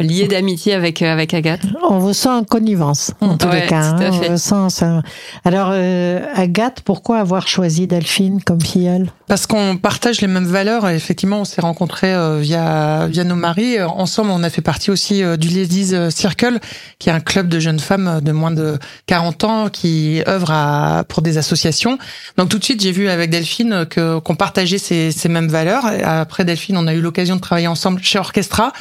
liée 0.00 0.26
d'amitié 0.28 0.74
avec 0.74 1.02
avec 1.02 1.34
Agathe. 1.34 1.62
On 1.88 1.98
vous 1.98 2.12
sent 2.14 2.28
en 2.28 2.44
connivence 2.44 3.12
en 3.20 3.36
tous 3.36 3.46
Ouais, 3.48 3.62
les 3.62 3.66
cas. 3.66 3.92
tout 3.92 4.02
à 4.02 4.06
hein, 4.06 4.12
fait. 4.12 4.28
on 4.28 4.32
vous 4.32 4.38
sent 4.38 4.70
ça. 4.70 5.02
Alors 5.44 5.70
euh, 5.72 6.20
Agathe, 6.34 6.80
pourquoi 6.84 7.18
avoir 7.18 7.48
choisi 7.48 7.86
Delphine 7.86 8.40
comme 8.42 8.60
filleule? 8.60 9.10
Parce 9.28 9.46
qu'on 9.46 9.76
partage 9.76 10.20
les 10.20 10.26
mêmes 10.26 10.44
valeurs. 10.46 10.88
Et 10.88 10.94
effectivement, 10.94 11.40
on 11.40 11.44
s'est 11.44 11.60
rencontrés 11.62 12.12
euh, 12.12 12.38
via 12.40 13.06
via 13.08 13.24
nos 13.24 13.34
maris. 13.36 13.78
Euh, 13.78 13.88
Ensemble, 13.88 14.30
on 14.30 14.42
a 14.42 14.50
fait 14.50 14.60
partie 14.62 14.90
aussi 14.90 15.22
euh, 15.22 15.36
du 15.36 15.48
Ladies 15.48 15.94
Circle, 16.10 16.58
qui 16.98 17.08
est 17.08 17.12
un 17.12 17.20
club 17.20 17.48
de 17.48 17.58
jeunes 17.58 17.78
femmes 17.80 18.08
euh, 18.08 18.20
de 18.20 18.32
moins 18.32 18.50
de 18.50 18.78
40 19.06 19.44
ans 19.44 19.68
qui 19.70 20.22
œuvrent 20.28 20.50
à, 20.50 21.04
pour 21.08 21.22
des 21.22 21.38
associations. 21.38 21.98
Donc 22.36 22.48
tout 22.50 22.58
de 22.58 22.64
suite, 22.64 22.82
j'ai 22.82 22.92
vu 22.92 23.08
avec 23.08 23.30
Delphine 23.30 23.86
que 23.88 24.18
qu'on 24.18 24.34
partageait 24.34 24.78
ces, 24.78 25.12
ces 25.12 25.28
mêmes 25.28 25.48
valeurs. 25.48 25.84
Après 26.04 26.44
Delphine, 26.44 26.76
on 26.76 26.86
a 26.86 26.92
eu 26.94 27.00
l'occasion 27.00 27.11
de 27.12 27.40
travailler 27.40 27.68
ensemble 27.68 28.00
chez 28.02 28.18
Orchestra. 28.18 28.72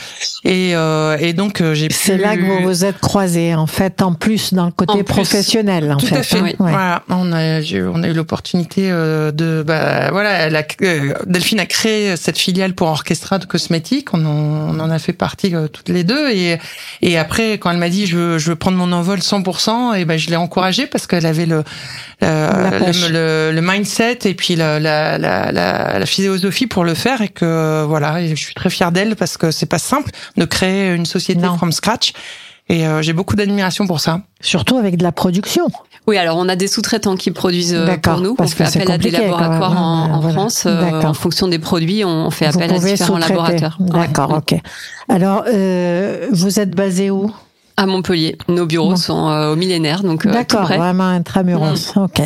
Et, 0.43 0.71
euh, 0.75 1.17
et 1.19 1.33
donc 1.33 1.61
euh, 1.61 1.73
j'ai 1.75 1.88
pu... 1.88 1.93
C'est 1.95 2.17
là 2.17 2.35
que 2.35 2.41
vous 2.41 2.63
vous 2.63 2.85
êtes 2.85 3.00
croisés, 3.00 3.53
en 3.55 3.67
fait, 3.67 4.01
en 4.01 4.13
plus 4.13 4.53
dans 4.53 4.65
le 4.65 4.71
côté 4.71 4.93
En 4.93 4.95
plus. 4.97 5.03
professionnel, 5.03 5.91
en 5.91 5.97
Tout 5.97 6.07
fait. 6.07 6.17
à 6.17 6.23
fait. 6.23 6.38
hein. 6.39 6.43
oui. 6.45 6.55
Voilà, 6.57 7.03
on 7.09 7.31
a, 7.31 7.61
j'ai- 7.61 7.83
on 7.83 8.01
a 8.03 8.07
eu 8.07 8.13
l'opportunité 8.13 8.89
euh, 8.91 9.31
de, 9.31 9.63
bah, 9.65 10.09
voilà, 10.11 10.31
elle 10.31 10.55
a, 10.55 10.63
Delphine 11.25 11.59
a 11.59 11.65
créé 11.65 12.15
cette 12.17 12.38
filiale 12.38 12.73
pour 12.73 12.88
Orchestra 12.88 13.38
de 13.38 13.45
cosmétiques. 13.45 14.13
On 14.13 14.25
en, 14.25 14.75
on 14.75 14.79
en 14.79 14.89
a 14.89 15.00
fait 15.00 15.13
partie 15.13 15.53
toutes 15.73 15.89
les 15.89 16.03
deux. 16.03 16.31
Et, 16.31 16.57
et 17.01 17.17
après, 17.17 17.53
quand 17.53 17.69
elle 17.71 17.77
m'a 17.77 17.89
dit 17.89 18.05
je 18.07 18.17
veux, 18.17 18.38
je 18.39 18.50
veux 18.50 18.55
prendre 18.55 18.77
mon 18.77 18.91
envol 18.91 19.19
100%, 19.19 19.95
et 19.97 20.05
ben 20.05 20.17
je 20.17 20.29
l'ai 20.29 20.35
encouragée 20.35 20.88
parce 20.88 21.07
qu'elle 21.07 21.25
avait 21.25 21.45
le, 21.45 21.63
La 22.21 22.69
le, 22.79 23.09
le, 23.11 23.51
le 23.53 23.61
mindset 23.61 24.19
et 24.25 24.33
puis 24.33 24.55
la, 24.55 24.79
la, 24.79 25.17
la, 25.17 25.51
la, 25.51 26.00
la 26.00 26.05
philosophie 26.05 26.67
pour 26.67 26.83
le 26.83 26.93
faire. 26.93 27.21
Et 27.21 27.29
que 27.29 27.83
voilà, 27.88 28.20
et 28.21 28.35
je 28.35 28.41
suis 28.41 28.53
très 28.53 28.69
fière 28.69 28.91
d'elle 28.91 29.15
parce 29.15 29.37
que 29.37 29.51
c'est 29.51 29.65
pas 29.65 29.79
simple 29.79 30.11
de 30.37 30.45
créer 30.45 30.93
une 30.93 31.05
société 31.05 31.41
Non. 31.41 31.57
from 31.57 31.71
scratch. 31.71 32.13
Et 32.69 32.87
euh, 32.87 33.01
j'ai 33.01 33.11
beaucoup 33.11 33.35
d'admiration 33.35 33.85
pour 33.87 33.99
ça. 33.99 34.21
Surtout 34.39 34.77
avec 34.77 34.95
de 34.95 35.03
la 35.03 35.11
production. 35.11 35.67
Oui, 36.07 36.17
alors 36.17 36.37
on 36.37 36.47
a 36.47 36.55
des 36.55 36.67
sous-traitants 36.67 37.17
qui 37.17 37.31
produisent 37.31 37.73
euh, 37.75 37.97
pour 37.97 38.21
nous. 38.21 38.31
On 38.31 38.35
parce 38.35 38.53
fait 38.53 38.63
que 38.63 38.69
c'est 38.69 38.79
appel 38.81 38.91
à 38.93 38.97
des 38.97 39.11
laboratoires 39.11 39.77
en, 39.77 40.13
en 40.13 40.19
voilà. 40.21 40.35
France. 40.37 40.63
euh, 40.65 40.79
D'accord. 40.81 41.05
en 41.09 41.13
fonction 41.13 41.47
des 41.49 41.59
produits, 41.59 42.05
on 42.05 42.29
fait 42.31 42.47
vous 42.49 42.57
appel 42.57 42.73
à 42.73 42.79
différents 42.79 43.17
laboratoires. 43.17 43.77
D'accord, 43.79 44.31
Ouais. 44.31 44.37
ok. 44.37 44.55
Alors, 45.09 45.43
euh, 45.47 46.27
vous 46.31 46.59
êtes 46.59 46.71
basé 46.71 47.11
où? 47.11 47.31
À 47.81 47.88
Montpellier. 47.88 48.38
Nos 48.47 48.67
bureaux 48.67 48.91
Bon. 48.91 48.95
sont 48.95 49.29
euh, 49.29 49.53
au 49.53 49.55
millénaire, 49.55 50.03
donc 50.03 50.27
euh, 50.27 50.31
D'accord, 50.31 50.67
vraiment 50.67 51.07
intramuros. 51.07 51.93
Ok. 51.95 52.21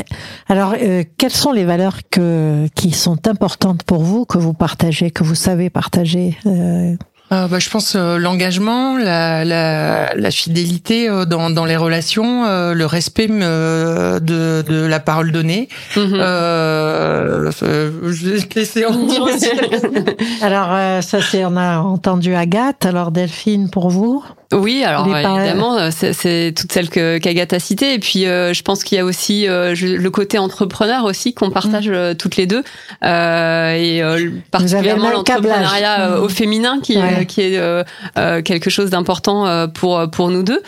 Alors, 0.50 0.74
euh, 0.82 1.04
quelles 1.18 1.32
sont 1.32 1.54
les 1.54 1.64
valeurs 1.64 2.00
que 2.12 2.68
qui 2.76 2.92
sont 2.92 3.26
importantes 3.28 3.84
pour 3.84 4.04
vous, 4.04 4.26
que 4.26 4.38
vous 4.38 4.52
partagez, 4.54 5.12
que 5.12 5.24
vous 5.24 5.34
savez 5.36 5.70
partager 5.70 6.38
euh, 6.46 6.96
Euh, 7.32 7.48
bah, 7.48 7.58
je 7.60 7.70
pense 7.70 7.96
euh, 7.96 8.18
l'engagement, 8.20 8.98
la, 8.98 9.46
la, 9.46 10.14
la 10.16 10.32
fidélité 10.32 11.10
euh, 11.10 11.24
dans, 11.26 11.50
dans 11.50 11.66
les 11.66 11.78
relations, 11.78 12.46
euh, 12.46 12.74
le 12.74 12.86
respect 12.86 13.28
euh, 13.32 14.20
de, 14.20 14.62
de 14.68 14.86
la 14.86 15.00
parole 15.00 15.32
donnée. 15.32 15.70
Euh, 15.98 17.50
je 17.58 18.30
vais 18.30 18.42
te 18.42 18.60
laisser 18.60 18.86
en 18.86 18.92
dire. 19.08 19.26
Alors, 20.42 20.68
euh, 20.72 21.02
ça 21.02 21.20
c'est, 21.22 21.46
on 21.46 21.56
a 21.58 21.80
entendu 21.80 22.36
Agathe. 22.36 22.86
Alors, 22.86 23.12
Delphine, 23.12 23.70
pour 23.70 23.90
vous? 23.90 24.24
Oui, 24.54 24.84
alors 24.84 25.08
Les 25.08 25.12
évidemment, 25.22 25.76
euh, 25.78 25.90
c'est- 25.92 26.54
toutes 26.56 26.72
celles 26.72 26.90
que 26.90 27.18
qu'Agathe 27.18 27.54
a 27.54 27.60
citées. 27.60 27.94
Et 27.96 28.00
puis, 28.00 28.26
euh, 28.28 28.54
je 28.54 28.62
pense 28.62 28.84
qu'il 28.84 28.98
y 28.98 29.02
a 29.02 29.06
aussi 29.06 29.48
euh, 29.48 29.74
je- 29.76 29.88
le 29.88 30.10
côté 30.12 30.38
entrepreneur 30.38 31.04
aussi 31.04 31.34
qu'on 31.34 31.50
partage 31.50 31.86
euh, 31.90 32.14
toutes 32.14 32.38
les 32.38 32.46
deux, 32.46 32.64
euh, 33.04 33.74
et 33.76 34.04
euh, 34.04 34.30
particulièrement 34.52 35.10
l'entrepreneuriat 35.10 36.12
euh, 36.12 36.22
au 36.22 36.30
féminin 36.30 36.80
qui 36.82 36.96
Ouais. 36.98 37.26
qui 37.26 37.42
est 37.42 37.58
euh, 37.58 37.84
euh, 38.18 38.42
quelque 38.44 38.70
chose 38.70 38.90
d'important 38.92 39.68
pour 39.70 40.10
pour 40.12 40.30
nous 40.30 40.44
deux. 40.44 40.62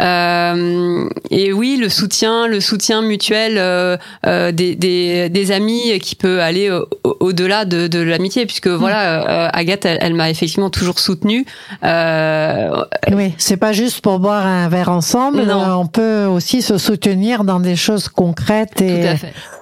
Euh, 0.00 1.08
et 1.30 1.52
oui, 1.52 1.76
le 1.80 1.88
soutien, 1.88 2.46
le 2.46 2.60
soutien 2.60 3.02
mutuel 3.02 3.54
des, 4.24 4.74
des 4.76 5.28
des 5.28 5.52
amis 5.52 5.98
qui 6.00 6.14
peut 6.14 6.40
aller 6.40 6.70
au- 6.70 6.86
au- 7.04 7.16
au-delà 7.20 7.64
de 7.64 7.88
de 7.88 7.98
l'amitié, 8.00 8.46
puisque 8.46 8.68
voilà, 8.68 9.46
euh, 9.46 9.48
Agathe, 9.52 9.84
elle, 9.86 9.98
elle 10.00 10.14
m'a 10.14 10.30
effectivement 10.30 10.70
toujours 10.70 10.98
soutenue. 10.98 11.44
Euh, 11.84 12.70
Oui, 13.26 13.34
c'est 13.38 13.56
pas 13.56 13.72
juste 13.72 14.00
pour 14.00 14.18
boire 14.18 14.46
un 14.46 14.68
verre 14.68 14.88
ensemble. 14.90 15.42
Non. 15.44 15.60
euh, 15.60 15.72
on 15.74 15.86
peut 15.86 16.24
aussi 16.24 16.62
se 16.62 16.78
soutenir 16.78 17.44
dans 17.44 17.60
des 17.60 17.76
choses 17.76 18.08
concrètes 18.08 18.80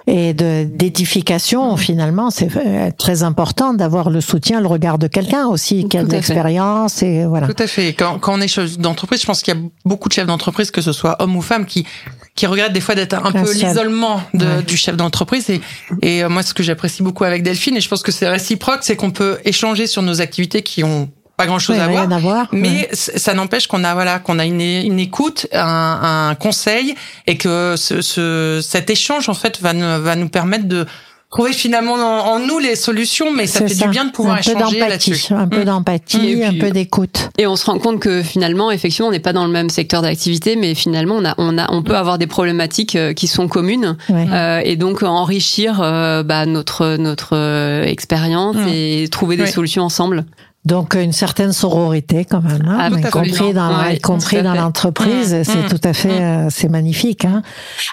et, 0.06 0.34
de 0.34 0.64
d'édification. 0.64 1.76
Finalement, 1.76 2.30
c'est 2.30 2.48
euh, 2.56 2.90
très 2.96 3.22
important 3.22 3.72
d'avoir 3.74 4.10
le 4.10 4.20
soutien, 4.20 4.60
le 4.60 4.66
regard 4.66 4.98
de 4.98 5.06
quelqu'un 5.06 5.46
aussi 5.46 5.88
qui 5.88 5.96
a 5.96 6.02
Tout 6.02 6.08
de 6.08 6.12
l'expérience 6.12 7.02
et 7.02 7.24
voilà. 7.24 7.46
Tout 7.46 7.62
à 7.62 7.66
fait. 7.66 7.92
Quand, 7.92 8.18
quand 8.18 8.34
on 8.34 8.40
est 8.40 8.48
chef 8.48 8.78
d'entreprise, 8.78 9.20
je 9.20 9.26
pense 9.26 9.42
qu'il 9.42 9.54
y 9.54 9.56
a 9.56 9.60
beaucoup 9.84 10.08
de 10.08 10.14
chefs 10.14 10.26
d'entreprise, 10.26 10.70
que 10.70 10.80
ce 10.80 10.92
soit 10.92 11.16
hommes 11.22 11.36
ou 11.36 11.42
femmes, 11.42 11.66
qui 11.66 11.86
qui 12.34 12.46
regrettent 12.46 12.72
des 12.72 12.80
fois 12.80 12.94
d'être 12.94 13.12
un 13.14 13.26
Un 13.26 13.32
peu 13.44 13.52
l'isolement 13.52 14.22
Ouais. 14.32 14.62
du 14.66 14.76
chef 14.78 14.96
d'entreprise. 14.96 15.50
Et, 15.50 15.60
et 16.00 16.24
euh, 16.24 16.30
moi, 16.30 16.42
ce 16.42 16.54
que 16.54 16.62
j'apprécie 16.62 17.02
beaucoup 17.02 17.24
avec 17.24 17.42
Delphine, 17.42 17.76
et 17.76 17.80
je 17.80 17.88
pense 17.90 18.02
que 18.02 18.10
c'est 18.10 18.26
réciproque, 18.28 18.78
c'est 18.80 18.96
qu'on 18.96 19.10
peut 19.10 19.38
échanger 19.44 19.86
sur 19.86 20.00
nos 20.02 20.20
activités 20.22 20.62
qui 20.62 20.82
ont 20.82 21.10
pas 21.36 21.46
grand 21.46 21.58
chose 21.58 21.78
à 21.78 21.88
voir. 21.88 22.06
rien 22.06 22.12
à 22.16 22.18
voir. 22.18 22.48
Mais 22.52 22.68
Ouais. 22.68 22.88
ça 22.92 23.34
n'empêche 23.34 23.66
qu'on 23.66 23.84
a 23.84 23.94
voilà 23.94 24.18
qu'on 24.18 24.38
a 24.38 24.44
une, 24.44 24.60
une 24.60 24.98
écoute, 25.00 25.46
un, 25.52 26.28
un 26.30 26.34
conseil 26.34 26.94
et 27.26 27.36
que 27.36 27.74
ce, 27.76 28.00
ce, 28.02 28.60
cet 28.62 28.90
échange 28.90 29.28
en 29.28 29.34
fait 29.34 29.60
va 29.60 29.72
nous, 29.72 30.02
va 30.02 30.14
nous 30.16 30.28
permettre 30.28 30.66
de 30.66 30.86
trouver 31.30 31.54
finalement 31.54 31.94
en, 31.94 32.34
en 32.34 32.38
nous 32.40 32.58
les 32.58 32.76
solutions. 32.76 33.32
Mais 33.32 33.46
ça 33.46 33.60
C'est 33.66 33.74
fait 33.74 33.84
du 33.86 33.88
bien 33.90 34.04
de 34.04 34.10
pouvoir 34.10 34.34
un 34.34 34.40
peu 34.42 34.50
échanger 34.50 34.78
d'empathie, 34.80 35.10
là-dessus. 35.10 35.32
un 35.34 35.48
peu 35.48 35.62
Mm. 35.62 35.64
d'empathie, 35.64 36.32
Et 36.32 36.44
un 36.44 36.50
puis- 36.50 36.58
peu 36.58 36.70
d'écoute. 36.70 37.30
Et 37.38 37.46
on 37.46 37.56
se 37.56 37.64
rend 37.64 37.78
compte 37.78 38.00
que 38.00 38.22
finalement, 38.22 38.70
effectivement, 38.70 39.08
on 39.08 39.12
n'est 39.12 39.18
pas 39.18 39.32
dans 39.32 39.46
le 39.46 39.50
même 39.50 39.70
secteur 39.70 40.02
d'activité, 40.02 40.56
mais 40.56 40.74
finalement, 40.74 41.14
on 41.16 41.24
a, 41.24 41.34
on 41.38 41.56
a, 41.56 41.72
on 41.72 41.82
peut 41.82 41.96
avoir 41.96 42.18
des 42.18 42.26
problématiques 42.26 42.96
euh, 42.96 43.14
qui 43.14 43.26
sont 43.28 43.48
communes, 43.48 43.96
Ouais. 44.10 44.26
euh, 44.30 44.60
et 44.62 44.76
donc 44.76 45.02
enrichir 45.02 45.80
euh, 45.82 46.22
bah, 46.22 46.44
notre 46.44 46.96
notre 46.98 47.30
euh, 47.34 47.84
expérience 47.84 48.56
Mm. 48.56 48.68
et 48.68 49.08
trouver 49.10 49.38
des 49.38 49.46
solutions 49.46 49.84
ensemble. 49.84 50.26
Donc 50.64 50.94
une 50.94 51.12
certaine 51.12 51.52
sororité 51.52 52.24
quand 52.24 52.40
même, 52.40 52.62
hein, 52.68 52.78
Ah, 52.80 52.88
y 52.96 53.02
compris 53.10 53.52
dans, 53.52 53.80
Ouais, 53.82 53.96
y 53.96 54.00
compris 54.00 54.42
dans 54.42 54.54
l'entreprise, 54.54 55.34
Mmh, 55.34 55.44
c'est 55.44 55.64
mmh, 55.64 55.68
tout 55.68 55.80
à 55.82 55.92
fait, 55.92 56.20
euh, 56.22 56.46
c'est 56.50 56.68
magnifique. 56.68 57.24
Hein. 57.24 57.42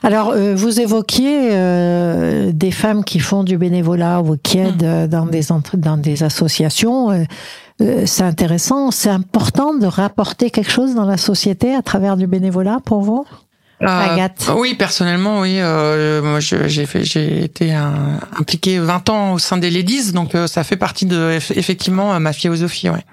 Alors 0.04 0.34
euh, 0.36 0.54
vous 0.56 0.80
évoquiez 0.80 1.50
euh, 1.52 2.52
des 2.54 2.70
femmes 2.72 3.04
qui 3.04 3.18
font 3.20 3.44
du 3.44 3.58
bénévolat 3.58 4.22
ou 4.22 4.38
qui 4.38 4.60
aident 4.60 4.84
euh, 4.84 5.08
dans 5.08 5.26
des 5.26 5.48
dans 5.78 5.98
des 5.98 6.22
associations. 6.24 7.10
euh, 7.12 7.24
euh, 7.82 8.04
c'est 8.06 8.24
intéressant, 8.24 8.92
c'est 8.92 9.10
important 9.10 9.74
de 9.74 9.88
rapporter 9.88 10.52
quelque 10.52 10.70
chose 10.72 10.94
dans 10.96 11.06
la 11.06 11.18
société 11.18 11.74
à 11.74 11.82
travers 11.82 12.18
du 12.18 12.28
bénévolat 12.28 12.80
pour 12.86 13.02
vous, 13.02 13.26
Euh, 13.32 13.49
Agathe. 13.88 14.52
Oui, 14.56 14.74
personnellement, 14.76 15.40
oui. 15.42 15.56
Euh, 15.60 16.22
moi, 16.22 16.40
j'ai 16.40 16.86
fait, 16.86 17.04
j'ai 17.04 17.44
été 17.44 17.74
impliqué 17.74 18.80
20 18.80 19.10
ans 19.10 19.34
au 19.34 19.40
sein 19.40 19.58
des 19.58 19.70
Ladies, 19.72 20.12
donc 20.12 20.36
euh, 20.36 20.48
ça 20.48 20.64
fait 20.64 20.76
partie 20.76 21.06
de 21.06 21.38
eff- 21.38 21.54
effectivement 21.58 22.14
euh, 22.14 22.20
ma 22.20 22.34
philosophie. 22.34 22.90
Ouais. 22.90 23.04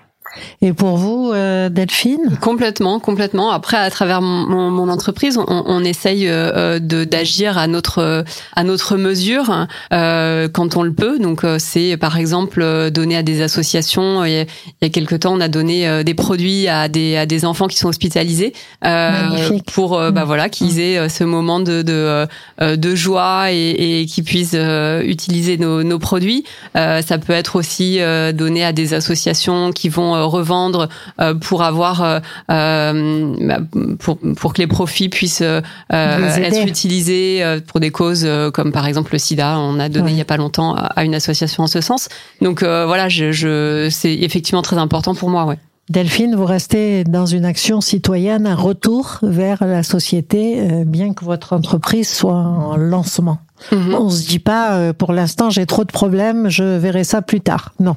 Et 0.62 0.72
pour 0.72 0.96
vous, 0.96 1.32
euh, 1.32 1.68
Delphine? 1.68 2.38
Complètement, 2.40 3.00
complètement. 3.00 3.50
Après, 3.50 3.76
à 3.76 3.90
travers 3.90 4.20
mon, 4.22 4.70
mon, 4.70 4.88
entreprise, 4.88 5.38
on, 5.38 5.44
on 5.66 5.84
essaye 5.84 6.28
euh, 6.28 6.78
de 6.78 7.04
d'agir 7.04 7.58
à 7.58 7.66
notre 7.66 8.24
à 8.54 8.64
notre 8.64 8.96
mesure 8.96 9.66
euh, 9.92 10.48
quand 10.52 10.76
on 10.76 10.82
le 10.82 10.92
peut. 10.92 11.18
Donc, 11.18 11.44
euh, 11.44 11.56
c'est 11.58 11.96
par 11.96 12.16
exemple 12.18 12.60
euh, 12.62 12.90
donner 12.90 13.16
à 13.16 13.22
des 13.22 13.42
associations. 13.42 14.24
Il 14.24 14.32
y 14.32 14.38
a, 14.38 14.42
il 14.42 14.46
y 14.82 14.86
a 14.86 14.88
quelque 14.90 15.14
temps, 15.14 15.34
on 15.34 15.40
a 15.40 15.48
donné 15.48 15.88
euh, 15.88 16.02
des 16.02 16.14
produits 16.14 16.68
à 16.68 16.88
des 16.88 17.16
à 17.16 17.26
des 17.26 17.44
enfants 17.44 17.68
qui 17.68 17.78
sont 17.78 17.88
hospitalisés 17.88 18.52
euh, 18.84 19.58
pour 19.72 19.98
euh, 19.98 20.10
bah 20.10 20.24
Mm. 20.24 20.26
voilà 20.26 20.48
qu'ils 20.48 20.80
aient 20.80 20.98
euh, 20.98 21.08
ce 21.08 21.24
moment 21.24 21.60
de 21.60 21.82
de, 21.82 22.26
euh, 22.60 22.76
de 22.76 22.94
joie 22.94 23.52
et, 23.52 24.00
et 24.00 24.06
qu'ils 24.06 24.24
puissent 24.24 24.52
euh, 24.54 25.02
utiliser 25.02 25.56
nos, 25.58 25.82
nos 25.82 25.98
produits. 25.98 26.44
Euh, 26.76 27.02
ça 27.02 27.18
peut 27.18 27.32
être 27.32 27.56
aussi 27.56 28.00
euh, 28.00 28.32
donné 28.32 28.64
à 28.64 28.72
des 28.72 28.94
associations 28.94 29.72
qui 29.72 29.88
vont 29.88 30.14
euh, 30.14 30.25
revendre 30.28 30.88
euh, 31.20 31.34
pour 31.34 31.62
avoir 31.62 32.02
euh, 32.02 32.18
euh, 32.50 33.34
bah, 33.40 33.58
pour 33.98 34.18
pour 34.36 34.52
que 34.52 34.58
les 34.60 34.66
profits 34.66 35.08
puissent 35.08 35.42
être 35.90 36.66
utilisés 36.66 37.42
pour 37.66 37.80
des 37.80 37.90
causes 37.90 38.28
comme 38.52 38.72
par 38.72 38.86
exemple 38.86 39.12
le 39.12 39.18
SIDA. 39.18 39.58
On 39.58 39.78
a 39.78 39.88
donné 39.88 40.06
Ouais. 40.06 40.12
il 40.12 40.18
y 40.18 40.20
a 40.20 40.26
pas 40.26 40.36
longtemps 40.36 40.74
à 40.74 41.04
une 41.04 41.14
association 41.16 41.64
en 41.64 41.66
ce 41.66 41.80
sens. 41.80 42.08
Donc 42.40 42.62
voilà, 42.62 43.08
je, 43.08 43.32
je 43.32 43.88
c'est 43.90 44.14
effectivement 44.14 44.62
très 44.62 44.78
important 44.78 45.14
pour 45.14 45.30
moi. 45.30 45.44
Ouais. 45.46 45.58
Delphine, 45.88 46.34
vous 46.34 46.44
restez 46.44 47.04
dans 47.04 47.26
une 47.26 47.44
action 47.44 47.80
citoyenne, 47.80 48.46
un 48.46 48.54
retour 48.56 49.18
vers 49.22 49.64
la 49.64 49.82
société, 49.82 50.84
bien 50.84 51.14
que 51.14 51.24
votre 51.24 51.52
entreprise 51.52 52.08
soit 52.08 52.34
en 52.34 52.76
lancement. 52.76 53.38
Mhm. 53.72 53.94
On 53.94 54.10
se 54.10 54.26
dit 54.26 54.38
pas, 54.38 54.92
pour 54.92 55.12
l'instant, 55.12 55.50
j'ai 55.50 55.66
trop 55.66 55.84
de 55.84 55.92
problèmes, 55.92 56.48
je 56.48 56.64
verrai 56.64 57.04
ça 57.04 57.22
plus 57.22 57.40
tard. 57.40 57.72
Non. 57.80 57.96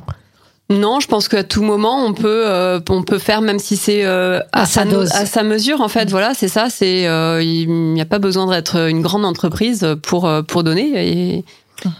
Non, 0.71 0.99
je 0.99 1.07
pense 1.07 1.27
qu'à 1.27 1.43
tout 1.43 1.63
moment 1.63 2.05
on 2.05 2.13
peut 2.13 2.43
euh, 2.45 2.79
on 2.89 3.01
peut 3.01 3.17
faire 3.17 3.41
même 3.41 3.57
si 3.57 3.75
c'est 3.75 4.05
euh, 4.05 4.39
À 4.51 4.65
sa 4.67 4.85
no- 4.85 4.91
dose. 4.91 5.11
à 5.13 5.25
sa 5.25 5.41
mesure 5.43 5.81
en 5.81 5.87
fait. 5.87 6.09
Voilà, 6.11 6.33
c'est 6.35 6.47
ça. 6.47 6.67
C'est 6.69 7.07
euh, 7.07 7.41
il 7.41 7.67
n'y 7.69 8.01
a 8.01 8.05
pas 8.05 8.19
besoin 8.19 8.45
d'être 8.47 8.87
une 8.87 9.01
grande 9.01 9.25
entreprise 9.25 9.95
pour 10.03 10.29
pour 10.47 10.63
donner 10.63 10.91
et 11.37 11.45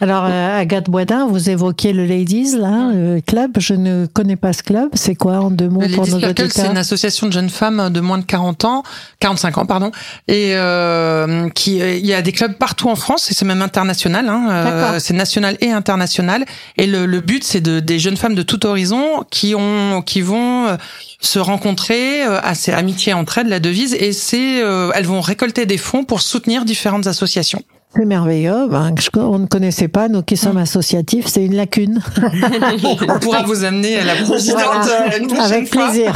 Alors, 0.01 0.25
euh, 0.25 0.59
Agathe 0.59 0.89
Boisdin, 0.89 1.27
vous 1.27 1.49
évoquiez 1.49 1.93
le 1.93 2.05
Ladies, 2.05 2.57
là, 2.57 2.91
le 2.93 3.21
club. 3.21 3.51
Je 3.57 3.73
ne 3.73 4.05
connais 4.05 4.35
pas 4.35 4.53
ce 4.53 4.63
club. 4.63 4.89
C'est 4.93 5.15
quoi 5.15 5.39
en 5.39 5.51
deux 5.51 5.69
mots 5.69 5.81
Le 5.81 5.87
pour 5.89 6.05
Ladies 6.05 6.27
nos 6.27 6.49
c'est 6.49 6.67
une 6.67 6.77
association 6.77 7.27
de 7.27 7.33
jeunes 7.33 7.49
femmes 7.49 7.89
de 7.89 7.99
moins 7.99 8.17
de 8.17 8.23
40 8.23 8.65
ans, 8.65 8.83
45 9.19 9.57
ans, 9.59 9.65
pardon, 9.65 9.91
et 10.27 10.51
euh, 10.55 11.49
qui 11.49 11.77
il 11.77 12.05
y 12.05 12.13
a 12.13 12.21
des 12.21 12.31
clubs 12.31 12.53
partout 12.53 12.89
en 12.89 12.95
France 12.95 13.31
et 13.31 13.33
c'est 13.33 13.45
même 13.45 13.61
international. 13.61 14.27
Hein, 14.29 14.47
euh, 14.49 14.99
c'est 14.99 15.13
national 15.13 15.57
et 15.61 15.71
international. 15.71 16.45
Et 16.77 16.87
le, 16.87 17.05
le 17.05 17.21
but, 17.21 17.43
c'est 17.43 17.61
de 17.61 17.79
des 17.79 17.99
jeunes 17.99 18.17
femmes 18.17 18.35
de 18.35 18.43
tout 18.43 18.65
horizon 18.65 19.23
qui 19.29 19.55
ont 19.55 20.01
qui 20.01 20.21
vont 20.21 20.67
euh, 20.67 20.77
se 21.21 21.39
rencontrer, 21.39 22.23
euh, 22.23 22.39
à 22.41 22.55
ces 22.55 22.71
amitiés 22.71 23.13
entre 23.13 23.39
elles, 23.39 23.49
la 23.49 23.59
devise, 23.59 23.93
et 23.93 24.13
c'est 24.13 24.63
euh, 24.63 24.91
elles 24.95 25.05
vont 25.05 25.21
récolter 25.21 25.65
des 25.65 25.77
fonds 25.77 26.05
pour 26.05 26.21
soutenir 26.21 26.63
différentes 26.63 27.07
associations. 27.07 27.61
C'est 27.95 28.05
merveilleux. 28.05 28.67
Ben, 28.69 28.93
on 29.15 29.39
ne 29.39 29.47
connaissait 29.47 29.87
pas, 29.87 30.09
nous 30.09 30.21
qui 30.21 30.37
sommes 30.37 30.57
associatifs, 30.57 31.25
c'est 31.25 31.43
une 31.43 31.55
lacune. 31.55 31.99
On 33.09 33.19
pourra 33.19 33.41
vous 33.41 33.63
amener 33.63 33.97
à 33.97 34.05
la 34.05 34.15
présidente 34.15 34.59
Voilà. 34.63 35.13
euh, 35.15 35.19
une 35.19 35.35
Avec 35.39 35.73
fois. 35.73 35.87
plaisir. 35.87 36.13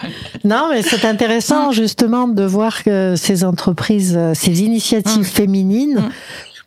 non, 0.44 0.68
mais 0.70 0.80
c'est 0.82 1.04
intéressant 1.04 1.72
justement 1.72 2.26
de 2.26 2.42
voir 2.42 2.82
que 2.82 3.16
ces 3.16 3.44
entreprises, 3.44 4.14
euh, 4.16 4.32
ces 4.34 4.62
initiatives 4.62 5.20
Mm. 5.20 5.24
féminines, 5.24 5.94
Mm. 6.00 6.10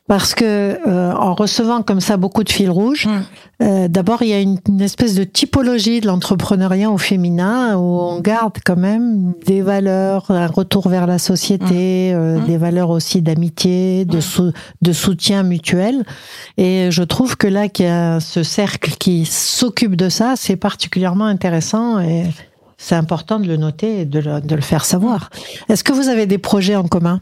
Parce 0.07 0.35
que 0.35 0.43
euh, 0.85 1.13
en 1.13 1.33
recevant 1.33 1.81
comme 1.81 2.01
ça 2.01 2.17
beaucoup 2.17 2.43
de 2.43 2.51
fils 2.51 2.69
rouges, 2.69 3.07
Mm. 3.07 3.21
euh, 3.63 3.87
d'abord 3.87 4.21
il 4.21 4.27
y 4.29 4.33
a 4.33 4.39
une, 4.41 4.57
une 4.67 4.81
espèce 4.81 5.15
de 5.15 5.23
typologie 5.23 6.01
de 6.01 6.07
l'entrepreneuriat 6.07 6.91
au 6.91 6.97
féminin 6.97 7.77
où 7.77 7.81
on 7.99 8.19
garde 8.19 8.57
quand 8.65 8.75
même 8.75 9.31
des 9.45 9.61
valeurs, 9.61 10.29
un 10.29 10.47
retour 10.47 10.89
vers 10.89 11.07
la 11.07 11.19
société, 11.19 12.13
euh, 12.13 12.39
Mm. 12.39 12.45
des 12.45 12.57
valeurs 12.57 12.89
aussi 12.89 13.21
d'amitié, 13.21 14.03
de, 14.05 14.19
sou- 14.19 14.51
de 14.81 14.91
soutien 14.93 15.43
mutuel. 15.43 16.03
Et 16.57 16.89
je 16.91 17.03
trouve 17.03 17.37
que 17.37 17.47
là 17.47 17.69
qu'il 17.69 17.85
y 17.85 17.89
a 17.89 18.19
ce 18.19 18.43
cercle 18.43 18.91
qui 18.99 19.25
s'occupe 19.25 19.95
de 19.95 20.09
ça, 20.09 20.33
c'est 20.35 20.57
particulièrement 20.57 21.25
intéressant 21.25 21.99
et 22.01 22.25
c'est 22.77 22.95
important 22.95 23.39
de 23.39 23.47
le 23.47 23.55
noter 23.55 24.01
et 24.01 24.05
de 24.05 24.19
le, 24.19 24.41
de 24.41 24.55
le 24.55 24.61
faire 24.61 24.83
savoir. 24.83 25.29
Est-ce 25.69 25.83
que 25.85 25.93
vous 25.93 26.09
avez 26.09 26.25
des 26.25 26.37
projets 26.39 26.75
en 26.75 26.83
commun? 26.87 27.21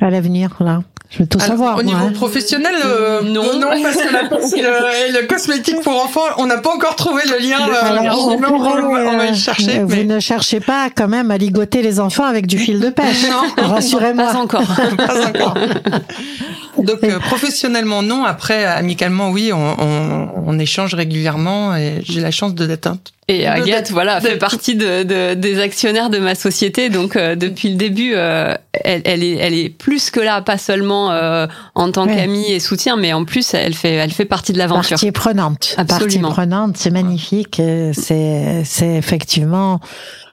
À 0.00 0.10
l'avenir 0.10 0.50
là 0.60 0.82
Je 1.10 1.18
veux 1.20 1.26
tout 1.26 1.38
Alors, 1.38 1.48
savoir. 1.48 1.72
Au 1.78 1.82
moi, 1.82 1.84
niveau 1.84 2.06
hein. 2.06 2.12
professionnel, 2.14 2.74
euh, 2.84 3.22
Non. 3.22 3.44
non, 3.58 3.68
parce 3.82 3.96
que 3.96 4.12
la 4.12 4.24
pensée, 4.28 4.62
euh, 4.64 4.80
le 5.20 5.26
cosmétique 5.26 5.80
pour 5.82 5.94
enfants, 6.04 6.20
on 6.38 6.46
n'a 6.46 6.58
pas 6.58 6.70
encore 6.74 6.96
trouvé 6.96 7.22
le 7.26 7.38
lien. 7.38 7.58
euh, 7.68 7.98
Alors, 8.00 8.28
on, 8.28 8.36
va- 8.36 8.48
on 8.52 9.16
va 9.16 9.22
euh, 9.22 9.26
y 9.26 9.36
chercher. 9.36 9.80
Vous 9.80 9.94
mais- 9.94 10.04
ne 10.04 10.18
cherchez 10.20 10.60
pas 10.60 10.88
quand 10.94 11.08
même 11.08 11.30
à 11.30 11.38
ligoter 11.38 11.80
les 11.82 12.00
enfants 12.00 12.24
avec 12.24 12.46
du 12.46 12.58
fil 12.58 12.80
de 12.80 12.90
pêche. 12.90 13.24
Non. 13.30 13.64
Rassurez-moi. 13.64 14.32
Pas 14.32 14.38
encore. 14.38 14.62
Pas 14.96 15.28
encore. 15.28 15.54
Donc 16.78 17.02
euh, 17.04 17.18
professionnellement 17.18 18.02
non, 18.02 18.24
après 18.24 18.64
amicalement 18.64 19.30
oui, 19.30 19.52
on, 19.52 19.76
on, 19.80 20.28
on 20.46 20.58
échange 20.58 20.94
régulièrement 20.94 21.74
et 21.76 22.00
j'ai 22.02 22.20
la 22.20 22.30
chance 22.30 22.54
de 22.54 22.66
d'être 22.66 22.88
Et 23.28 23.46
Agathe, 23.46 23.90
voilà, 23.90 24.20
fait 24.20 24.36
partie 24.38 24.74
de, 24.76 25.02
de- 25.02 25.34
des 25.34 25.60
actionnaires 25.60 26.10
de 26.10 26.18
ma 26.18 26.34
société. 26.34 26.88
Donc, 26.90 27.16
euh, 27.16 27.34
depuis 27.34 27.70
le 27.70 27.74
début, 27.76 28.12
euh, 28.14 28.54
elle, 28.72 29.02
elle 29.04 29.22
est, 29.24 29.36
elle 29.36 29.54
est 29.54 29.68
plus 29.68 30.10
que 30.10 30.20
là, 30.20 30.40
pas 30.42 30.58
seulement 30.58 31.10
euh, 31.12 31.46
en 31.74 31.90
tant 31.90 32.06
Ouais. 32.06 32.14
qu'amie 32.16 32.52
et 32.52 32.60
soutien, 32.60 32.96
mais 32.96 33.12
en 33.12 33.24
plus, 33.24 33.52
elle 33.54 33.74
fait, 33.74 33.94
elle 33.94 34.12
fait 34.12 34.24
partie 34.26 34.52
de 34.52 34.58
l'aventure. 34.58 34.90
Partie 34.90 35.12
prenante. 35.12 35.74
Partie 35.76 35.94
Absolument. 36.04 36.30
prenante, 36.30 36.76
c'est 36.76 36.90
magnifique. 36.92 37.58
euh, 37.60 37.92
C'est, 37.94 38.62
c'est 38.64 38.94
effectivement 38.94 39.80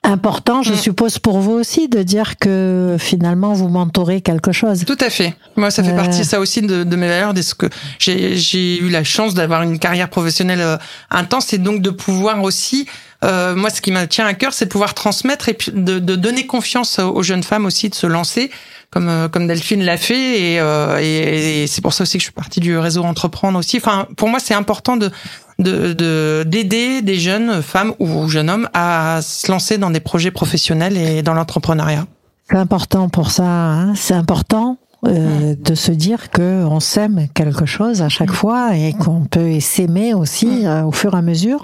important, 0.04 0.62
je 0.62 0.72
Mm. 0.72 0.76
suppose, 0.76 1.18
pour 1.18 1.38
vous 1.40 1.52
aussi, 1.52 1.88
de 1.88 2.02
dire 2.02 2.36
que 2.38 2.96
finalement 2.98 3.52
vous 3.54 3.68
mentorez 3.68 4.20
quelque 4.20 4.52
chose. 4.52 4.84
Tout 4.86 4.98
à 5.00 5.10
fait. 5.10 5.34
Moi, 5.56 5.70
ça 5.70 5.82
fait 5.82 5.92
Euh. 5.92 5.96
partie 5.96 6.24
ça 6.24 6.38
aussi 6.40 6.62
de, 6.62 6.84
de 6.84 6.96
mes 6.96 7.08
valeurs, 7.08 7.34
de 7.34 7.42
ce 7.42 7.54
que 7.54 7.66
j'ai 7.98 8.78
eu 8.80 8.88
la 8.90 9.02
chance 9.04 9.34
d'avoir 9.34 9.62
une 9.62 9.78
carrière 9.78 10.08
professionnelle 10.10 10.60
euh, 10.60 10.76
intense 11.10 11.52
et 11.52 11.58
donc 11.58 11.80
de 11.82 11.90
pouvoir 11.90 12.42
aussi. 12.42 12.86
euh, 13.24 13.54
moi, 13.56 13.70
ce 13.70 13.80
qui 13.80 13.90
me 13.90 14.04
tient 14.06 14.26
à 14.26 14.34
cœur, 14.34 14.52
c'est 14.52 14.66
de 14.66 14.70
pouvoir 14.70 14.92
transmettre 14.92 15.48
et 15.48 15.56
de, 15.72 15.98
de 15.98 16.14
donner 16.14 16.44
confiance 16.46 16.98
aux 16.98 17.22
jeunes 17.22 17.42
femmes 17.42 17.64
aussi 17.64 17.88
de 17.88 17.94
se 17.94 18.06
lancer, 18.06 18.50
comme 18.94 19.08
euh, 19.10 19.28
comme 19.28 19.46
Delphine 19.46 19.82
l'a 19.84 19.98
fait. 19.98 20.40
Et, 20.54 20.60
euh, 20.60 20.98
et, 21.02 21.64
et 21.64 21.66
c'est 21.66 21.82
pour 21.82 21.92
ça 21.92 22.02
aussi 22.04 22.16
que 22.16 22.20
je 22.22 22.26
suis 22.26 22.32
partie 22.32 22.60
du 22.60 22.78
réseau 22.78 23.02
entreprendre 23.02 23.58
aussi. 23.58 23.76
Enfin, 23.76 24.06
pour 24.16 24.28
moi, 24.30 24.38
c'est 24.40 24.54
important 24.54 24.96
de 24.96 25.10
de 25.58 25.92
de- 25.92 26.44
d'aider 26.46 27.02
des 27.02 27.16
jeunes 27.16 27.60
femmes 27.62 27.92
ou 27.98 28.28
jeunes 28.28 28.48
hommes 28.48 28.68
à 28.72 29.20
se 29.22 29.50
lancer 29.50 29.76
dans 29.76 29.90
des 29.90 30.00
projets 30.00 30.30
professionnels 30.30 30.96
et 30.96 31.22
dans 31.22 31.34
l'entrepreneuriat. 31.34 32.06
C'est 32.50 32.56
important 32.56 33.08
pour 33.08 33.30
ça. 33.30 33.44
hein. 33.44 33.94
C'est 33.96 34.14
important. 34.14 34.78
euh, 35.06 35.54
de 35.62 35.74
se 35.74 35.92
dire 35.92 36.30
que 36.30 36.64
on 36.64 36.80
sème 36.80 37.26
quelque 37.34 37.66
chose 37.66 38.00
à 38.00 38.08
chaque 38.08 38.32
fois 38.32 38.74
et 38.74 38.94
qu'on 38.94 39.26
peut 39.26 39.60
s'aimer 39.60 40.14
aussi 40.14 40.64
euh, 40.66 40.82
au 40.84 40.92
fur 40.92 41.12
et 41.14 41.18
à 41.18 41.20
mesure. 41.20 41.62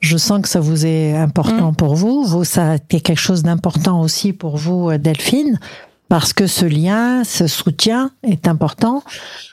Je 0.00 0.16
sens 0.16 0.40
que 0.40 0.48
ça 0.48 0.58
vous 0.60 0.86
est 0.86 1.14
important 1.14 1.74
pour 1.74 1.94
vous. 1.96 2.24
Vous, 2.24 2.44
ça 2.44 2.70
a 2.70 2.74
été 2.76 3.02
quelque 3.02 3.20
chose 3.20 3.42
d'important 3.42 4.00
aussi 4.00 4.32
pour 4.32 4.56
vous, 4.56 4.88
euh, 4.88 4.96
Delphine, 4.96 5.60
parce 6.08 6.32
que 6.32 6.46
ce 6.46 6.64
lien, 6.64 7.24
ce 7.24 7.46
soutien 7.46 8.10
est 8.22 8.48
important. 8.48 9.02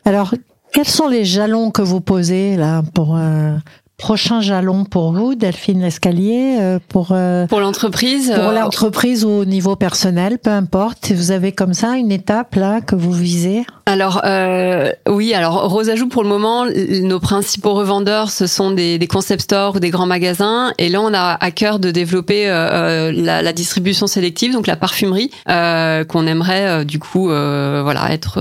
Alors, 0.06 0.34
quels 0.74 0.88
sont 0.88 1.08
les 1.08 1.26
jalons 1.26 1.72
que 1.72 1.82
vous 1.82 2.02
posez 2.02 2.56
là 2.56 2.84
pour 2.94 3.16
un 3.16 3.62
prochain 3.98 4.42
jalon 4.42 4.84
pour 4.84 5.14
vous, 5.14 5.36
Delphine 5.36 5.82
Lescalier, 5.82 6.58
euh, 6.60 6.80
pour 6.90 7.10
euh, 7.12 7.48
Pour 7.48 7.60
l'entreprise, 7.60 8.32
pour 8.34 8.50
euh, 8.50 8.54
l'entreprise 8.54 9.24
ou 9.24 9.30
au 9.30 9.46
niveau 9.46 9.76
personnel, 9.76 10.38
peu 10.38 10.50
importe. 10.50 11.12
Vous 11.12 11.32
avez 11.32 11.52
comme 11.52 11.74
ça 11.74 11.96
une 11.96 12.12
étape 12.12 12.56
là 12.56 12.82
que 12.82 12.96
vous 12.96 13.12
visez. 13.14 13.64
Alors 13.88 14.22
euh, 14.26 14.92
oui, 15.08 15.34
alors 15.34 15.70
Rose 15.70 15.90
ajoute 15.90 16.12
pour 16.12 16.24
le 16.24 16.30
moment, 16.30 16.66
nos 17.04 17.20
principaux 17.20 17.74
revendeurs, 17.76 18.32
ce 18.32 18.48
sont 18.48 18.72
des, 18.72 18.98
des 18.98 19.08
concept 19.08 19.44
stores 19.44 19.76
ou 19.76 19.80
des 19.80 19.92
grands 19.92 20.08
magasins. 20.08 20.74
Et 20.80 20.90
là, 20.90 21.02
on 21.02 21.14
a 21.14 21.38
à 21.40 21.52
cœur 21.52 21.78
de 21.78 21.92
développer 21.92 22.50
euh, 22.50 23.12
la, 23.14 23.44
la 23.44 23.54
distribution 23.54 24.08
sélective, 24.08 24.54
donc 24.54 24.66
la 24.66 24.76
parfumerie, 24.76 25.30
euh, 25.50 26.04
qu'on 26.04 26.26
aimerait 26.26 26.68
euh, 26.68 26.84
du 26.84 26.98
coup, 26.98 27.30
euh, 27.30 27.82
voilà, 27.84 28.12
être, 28.12 28.40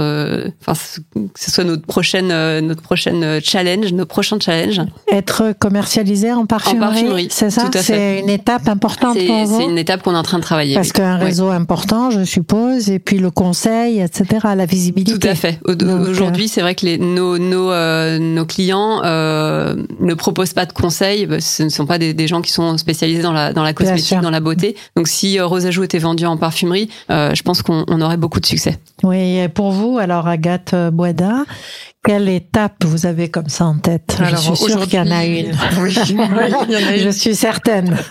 enfin, 0.66 0.72
que 1.14 1.20
ce 1.40 1.50
soit 1.50 1.64
notre 1.64 1.86
prochaine, 1.86 2.30
euh, 2.32 2.62
notre 2.62 2.82
prochaine 2.82 3.40
challenge, 3.42 3.92
nos 3.92 4.06
prochains 4.06 4.40
challenges. 4.40 4.80
Être 5.12 5.43
commercialisé 5.52 6.32
en 6.32 6.46
parfumerie, 6.46 7.28
c'est 7.30 7.50
ça. 7.50 7.70
C'est 7.72 8.20
une 8.20 8.30
étape 8.30 8.68
importante 8.68 9.16
C'est 9.18 9.26
pour 9.26 9.36
c'est 9.36 9.44
vous 9.44 9.60
une 9.60 9.78
étape 9.78 10.02
qu'on 10.02 10.14
est 10.14 10.18
en 10.18 10.22
train 10.22 10.38
de 10.38 10.42
travailler. 10.42 10.74
Parce 10.74 10.88
oui. 10.88 10.92
qu'un 10.94 11.16
réseau 11.16 11.48
important, 11.48 12.10
je 12.10 12.24
suppose, 12.24 12.90
et 12.90 12.98
puis 12.98 13.18
le 13.18 13.30
conseil, 13.30 14.00
etc., 14.00 14.46
la 14.56 14.66
visibilité. 14.66 15.18
Tout 15.18 15.28
à 15.28 15.34
fait. 15.34 15.58
Donc, 15.66 16.08
Aujourd'hui, 16.08 16.48
c'est 16.48 16.60
vrai 16.60 16.74
que 16.74 16.86
les, 16.86 16.98
nos, 16.98 17.38
nos, 17.38 17.70
euh, 17.70 18.18
nos 18.18 18.46
clients 18.46 19.02
euh, 19.04 19.76
ne 20.00 20.14
proposent 20.14 20.52
pas 20.52 20.66
de 20.66 20.72
conseils. 20.72 21.28
Ce 21.40 21.62
ne 21.62 21.68
sont 21.68 21.86
pas 21.86 21.98
des, 21.98 22.14
des 22.14 22.26
gens 22.26 22.42
qui 22.42 22.52
sont 22.52 22.78
spécialisés 22.78 23.22
dans 23.22 23.32
la, 23.32 23.52
dans 23.52 23.62
la 23.62 23.72
cosmétique, 23.72 24.20
dans 24.20 24.30
la 24.30 24.40
beauté. 24.40 24.76
Donc, 24.96 25.08
si 25.08 25.38
euh, 25.38 25.46
Rose 25.46 25.66
Ajou 25.66 25.82
était 25.82 25.98
vendu 25.98 26.26
en 26.26 26.36
parfumerie, 26.36 26.88
euh, 27.10 27.34
je 27.34 27.42
pense 27.42 27.62
qu'on 27.62 27.84
on 27.88 28.00
aurait 28.00 28.16
beaucoup 28.16 28.40
de 28.40 28.46
succès. 28.46 28.78
Oui, 29.02 29.38
et 29.38 29.48
pour 29.48 29.70
vous, 29.70 29.98
alors 29.98 30.28
Agathe 30.28 30.74
Boisda, 30.92 31.44
quelle 32.04 32.28
étape 32.28 32.84
vous 32.84 33.06
avez 33.06 33.30
comme 33.30 33.48
ça 33.48 33.64
en 33.64 33.78
tête 33.78 34.16
Alors, 34.18 34.40
Je 34.40 34.54
suis 34.54 34.70
sûre 34.70 34.82
qu'il 34.82 34.94
y 34.94 35.00
en 35.00 35.10
a 35.10 35.24
une. 35.24 35.52
Oui, 35.80 35.96
il 36.10 36.16
y 36.16 36.20
en 36.76 36.88
a 36.88 36.96
une. 36.96 36.98
Je 37.04 37.10
suis 37.10 37.34
certaine. 37.34 37.96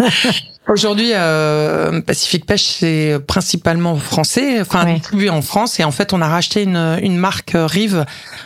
Aujourd'hui, 0.69 1.12
euh, 1.13 1.99
Pacific 1.99 2.45
Pêche, 2.45 2.63
c'est 2.79 3.19
principalement 3.27 3.97
français, 3.97 4.62
enfin 4.62 4.86
Ouais. 4.86 4.93
distribué 4.93 5.29
en 5.29 5.41
France. 5.41 5.77
Et 5.82 5.84
en 5.84 5.91
fait, 5.91 6.13
on 6.13 6.21
a 6.21 6.27
racheté 6.29 6.63
une, 6.63 6.97
une 7.01 7.17
marque 7.17 7.56
euh, 7.56 7.65
Rive 7.67 8.06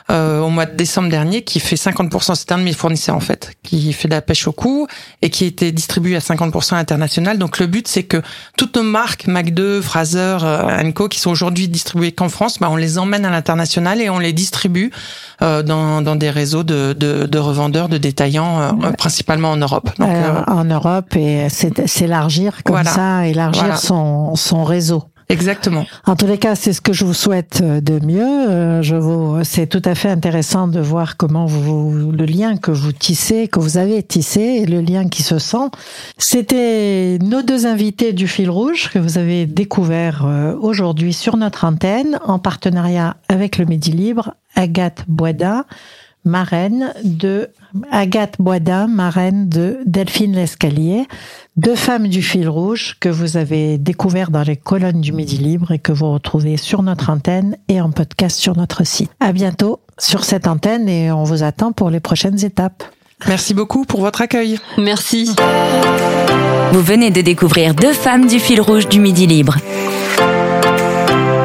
euh, 0.10 0.40
au 0.42 0.50
mois 0.50 0.66
de 0.66 0.76
décembre 0.76 1.10
dernier 1.10 1.44
qui 1.44 1.60
fait 1.60 1.76
50%. 1.76 2.34
C'est 2.34 2.52
un 2.52 2.58
de 2.58 2.64
mes 2.64 2.74
fournisseurs 2.74 3.16
en 3.16 3.20
fait, 3.20 3.52
qui 3.62 3.94
fait 3.94 4.08
de 4.08 4.16
la 4.16 4.24
pêche 4.24 4.48
au 4.48 4.52
cou 4.52 4.88
et 5.22 5.30
qui 5.30 5.46
était 5.46 5.72
distribué 5.72 6.16
à 6.16 6.20
50% 6.20 6.74
à 6.74 6.78
l'international. 6.78 7.38
Donc 7.38 7.60
le 7.60 7.68
but, 7.68 7.88
c'est 7.88 8.04
que 8.04 8.24
toutes 8.58 8.78
nos 8.78 8.84
marques, 8.84 9.28
Mac2, 9.28 9.84
Fraser, 9.84 10.38
euh, 10.42 10.92
Co, 10.94 11.10
qui 11.10 11.20
sont 11.20 11.30
aujourd'hui 11.30 11.68
distribuées 11.68 12.14
qu'en 12.14 12.30
France, 12.30 12.58
bah, 12.60 12.70
on 12.72 12.78
les 12.78 12.98
emmène 12.98 13.26
à 13.26 13.30
l'international 13.30 14.02
et 14.02 14.10
on 14.10 14.18
les 14.18 14.34
distribue 14.34 14.92
euh, 15.42 15.62
dans, 15.64 16.02
dans 16.02 16.16
des 16.16 16.30
réseaux 16.30 16.64
de, 16.64 16.94
de, 16.94 17.26
de 17.26 17.40
revendeurs, 17.40 17.90
de 17.90 17.98
détaillants, 17.98 18.60
euh, 18.62 18.92
principalement 18.98 19.52
en 19.52 19.58
Europe. 19.58 19.90
Donc, 20.00 20.10
Euh, 20.10 20.34
euh, 20.36 20.44
en 20.52 20.64
Europe, 20.66 21.16
et 21.16 21.48
c'est 21.50 21.88
s'élargir 21.88 22.64
comme 22.64 22.76
Voilà. 22.76 22.90
ça, 22.92 23.28
élargir 23.28 23.64
Voilà. 23.64 23.78
son, 23.78 24.36
son 24.36 24.64
réseau. 24.64 25.04
Exactement. 25.30 25.86
En 26.06 26.16
tous 26.16 26.28
les 26.28 26.38
cas, 26.38 26.56
c'est 26.56 26.74
ce 26.74 26.82
que 26.82 26.94
je 26.94 27.06
vous 27.06 27.14
souhaite 27.14 27.62
de 27.62 28.06
mieux. 28.06 28.50
Euh, 28.50 28.82
Je 28.82 28.96
vous, 28.96 29.44
c'est 29.44 29.68
tout 29.68 29.82
à 29.86 29.96
fait 29.96 30.10
intéressant 30.10 30.68
de 30.68 30.80
voir 30.80 31.18
comment 31.18 31.46
vous, 31.46 32.12
le 32.12 32.26
lien 32.26 32.58
que 32.58 32.72
vous 32.72 32.92
tissez, 32.92 33.48
que 33.48 33.60
vous 33.60 33.78
avez 33.78 34.04
tissé, 34.04 34.42
et 34.42 34.66
le 34.66 34.82
lien 34.82 35.08
qui 35.08 35.24
se 35.24 35.40
sent. 35.40 35.70
C'était 36.18 37.18
nos 37.22 37.42
deux 37.42 37.66
invités 37.66 38.14
du 38.14 38.28
fil 38.28 38.50
rouge 38.50 38.90
que 38.94 39.00
vous 39.00 39.18
avez 39.18 39.46
découvert 39.46 40.26
euh, 40.26 40.56
aujourd'hui 40.60 41.14
sur 41.14 41.38
notre 41.38 41.66
antenne 41.66 42.20
en 42.26 42.40
partenariat 42.40 43.18
avec 43.30 43.58
le 43.58 43.66
Midi 43.66 43.92
Libre, 43.92 44.34
Agathe 44.56 45.04
Boida. 45.08 45.66
Marraine 46.26 46.94
de 47.04 47.50
Agathe 47.92 48.36
Boisdin, 48.40 48.88
marraine 48.88 49.50
de 49.50 49.80
Delphine 49.86 50.34
Lescalier, 50.34 51.06
deux 51.56 51.76
femmes 51.76 52.08
du 52.08 52.22
fil 52.22 52.48
rouge 52.48 52.98
que 53.00 53.10
vous 53.10 53.38
avez 53.38 53.78
découvert 53.78 54.30
dans 54.30 54.44
les 54.44 54.58
colonnes 54.58 55.02
du 55.02 55.14
Midi 55.14 55.38
Libre 55.38 55.72
et 55.72 55.80
que 55.80 55.92
vous 55.92 56.12
retrouvez 56.12 56.58
sur 56.58 56.84
notre 56.84 57.10
antenne 57.10 57.58
et 57.68 57.82
en 57.82 57.92
podcast 57.92 58.38
sur 58.38 58.56
notre 58.56 58.86
site. 58.86 59.12
À 59.20 59.32
bientôt 59.32 59.80
sur 59.98 60.24
cette 60.24 60.48
antenne 60.48 60.88
et 60.88 61.12
on 61.12 61.24
vous 61.24 61.44
attend 61.44 61.72
pour 61.72 61.90
les 61.90 62.00
prochaines 62.00 62.44
étapes. 62.44 62.84
Merci 63.28 63.54
beaucoup 63.54 63.86
pour 63.86 64.02
votre 64.02 64.22
accueil. 64.22 64.60
Merci. 64.78 65.32
Vous 66.72 66.82
venez 66.82 67.10
de 67.10 67.22
découvrir 67.22 67.74
deux 67.74 67.94
femmes 67.94 68.28
du 68.28 68.40
fil 68.40 68.62
rouge 68.62 68.88
du 68.88 69.00
Midi 69.00 69.26
Libre. 69.26 69.58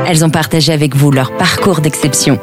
Elles 0.06 0.24
ont 0.24 0.30
partagé 0.30 0.72
avec 0.72 0.94
vous 0.94 1.10
leur 1.10 1.34
parcours 1.36 1.80
d'exception. 1.80 2.38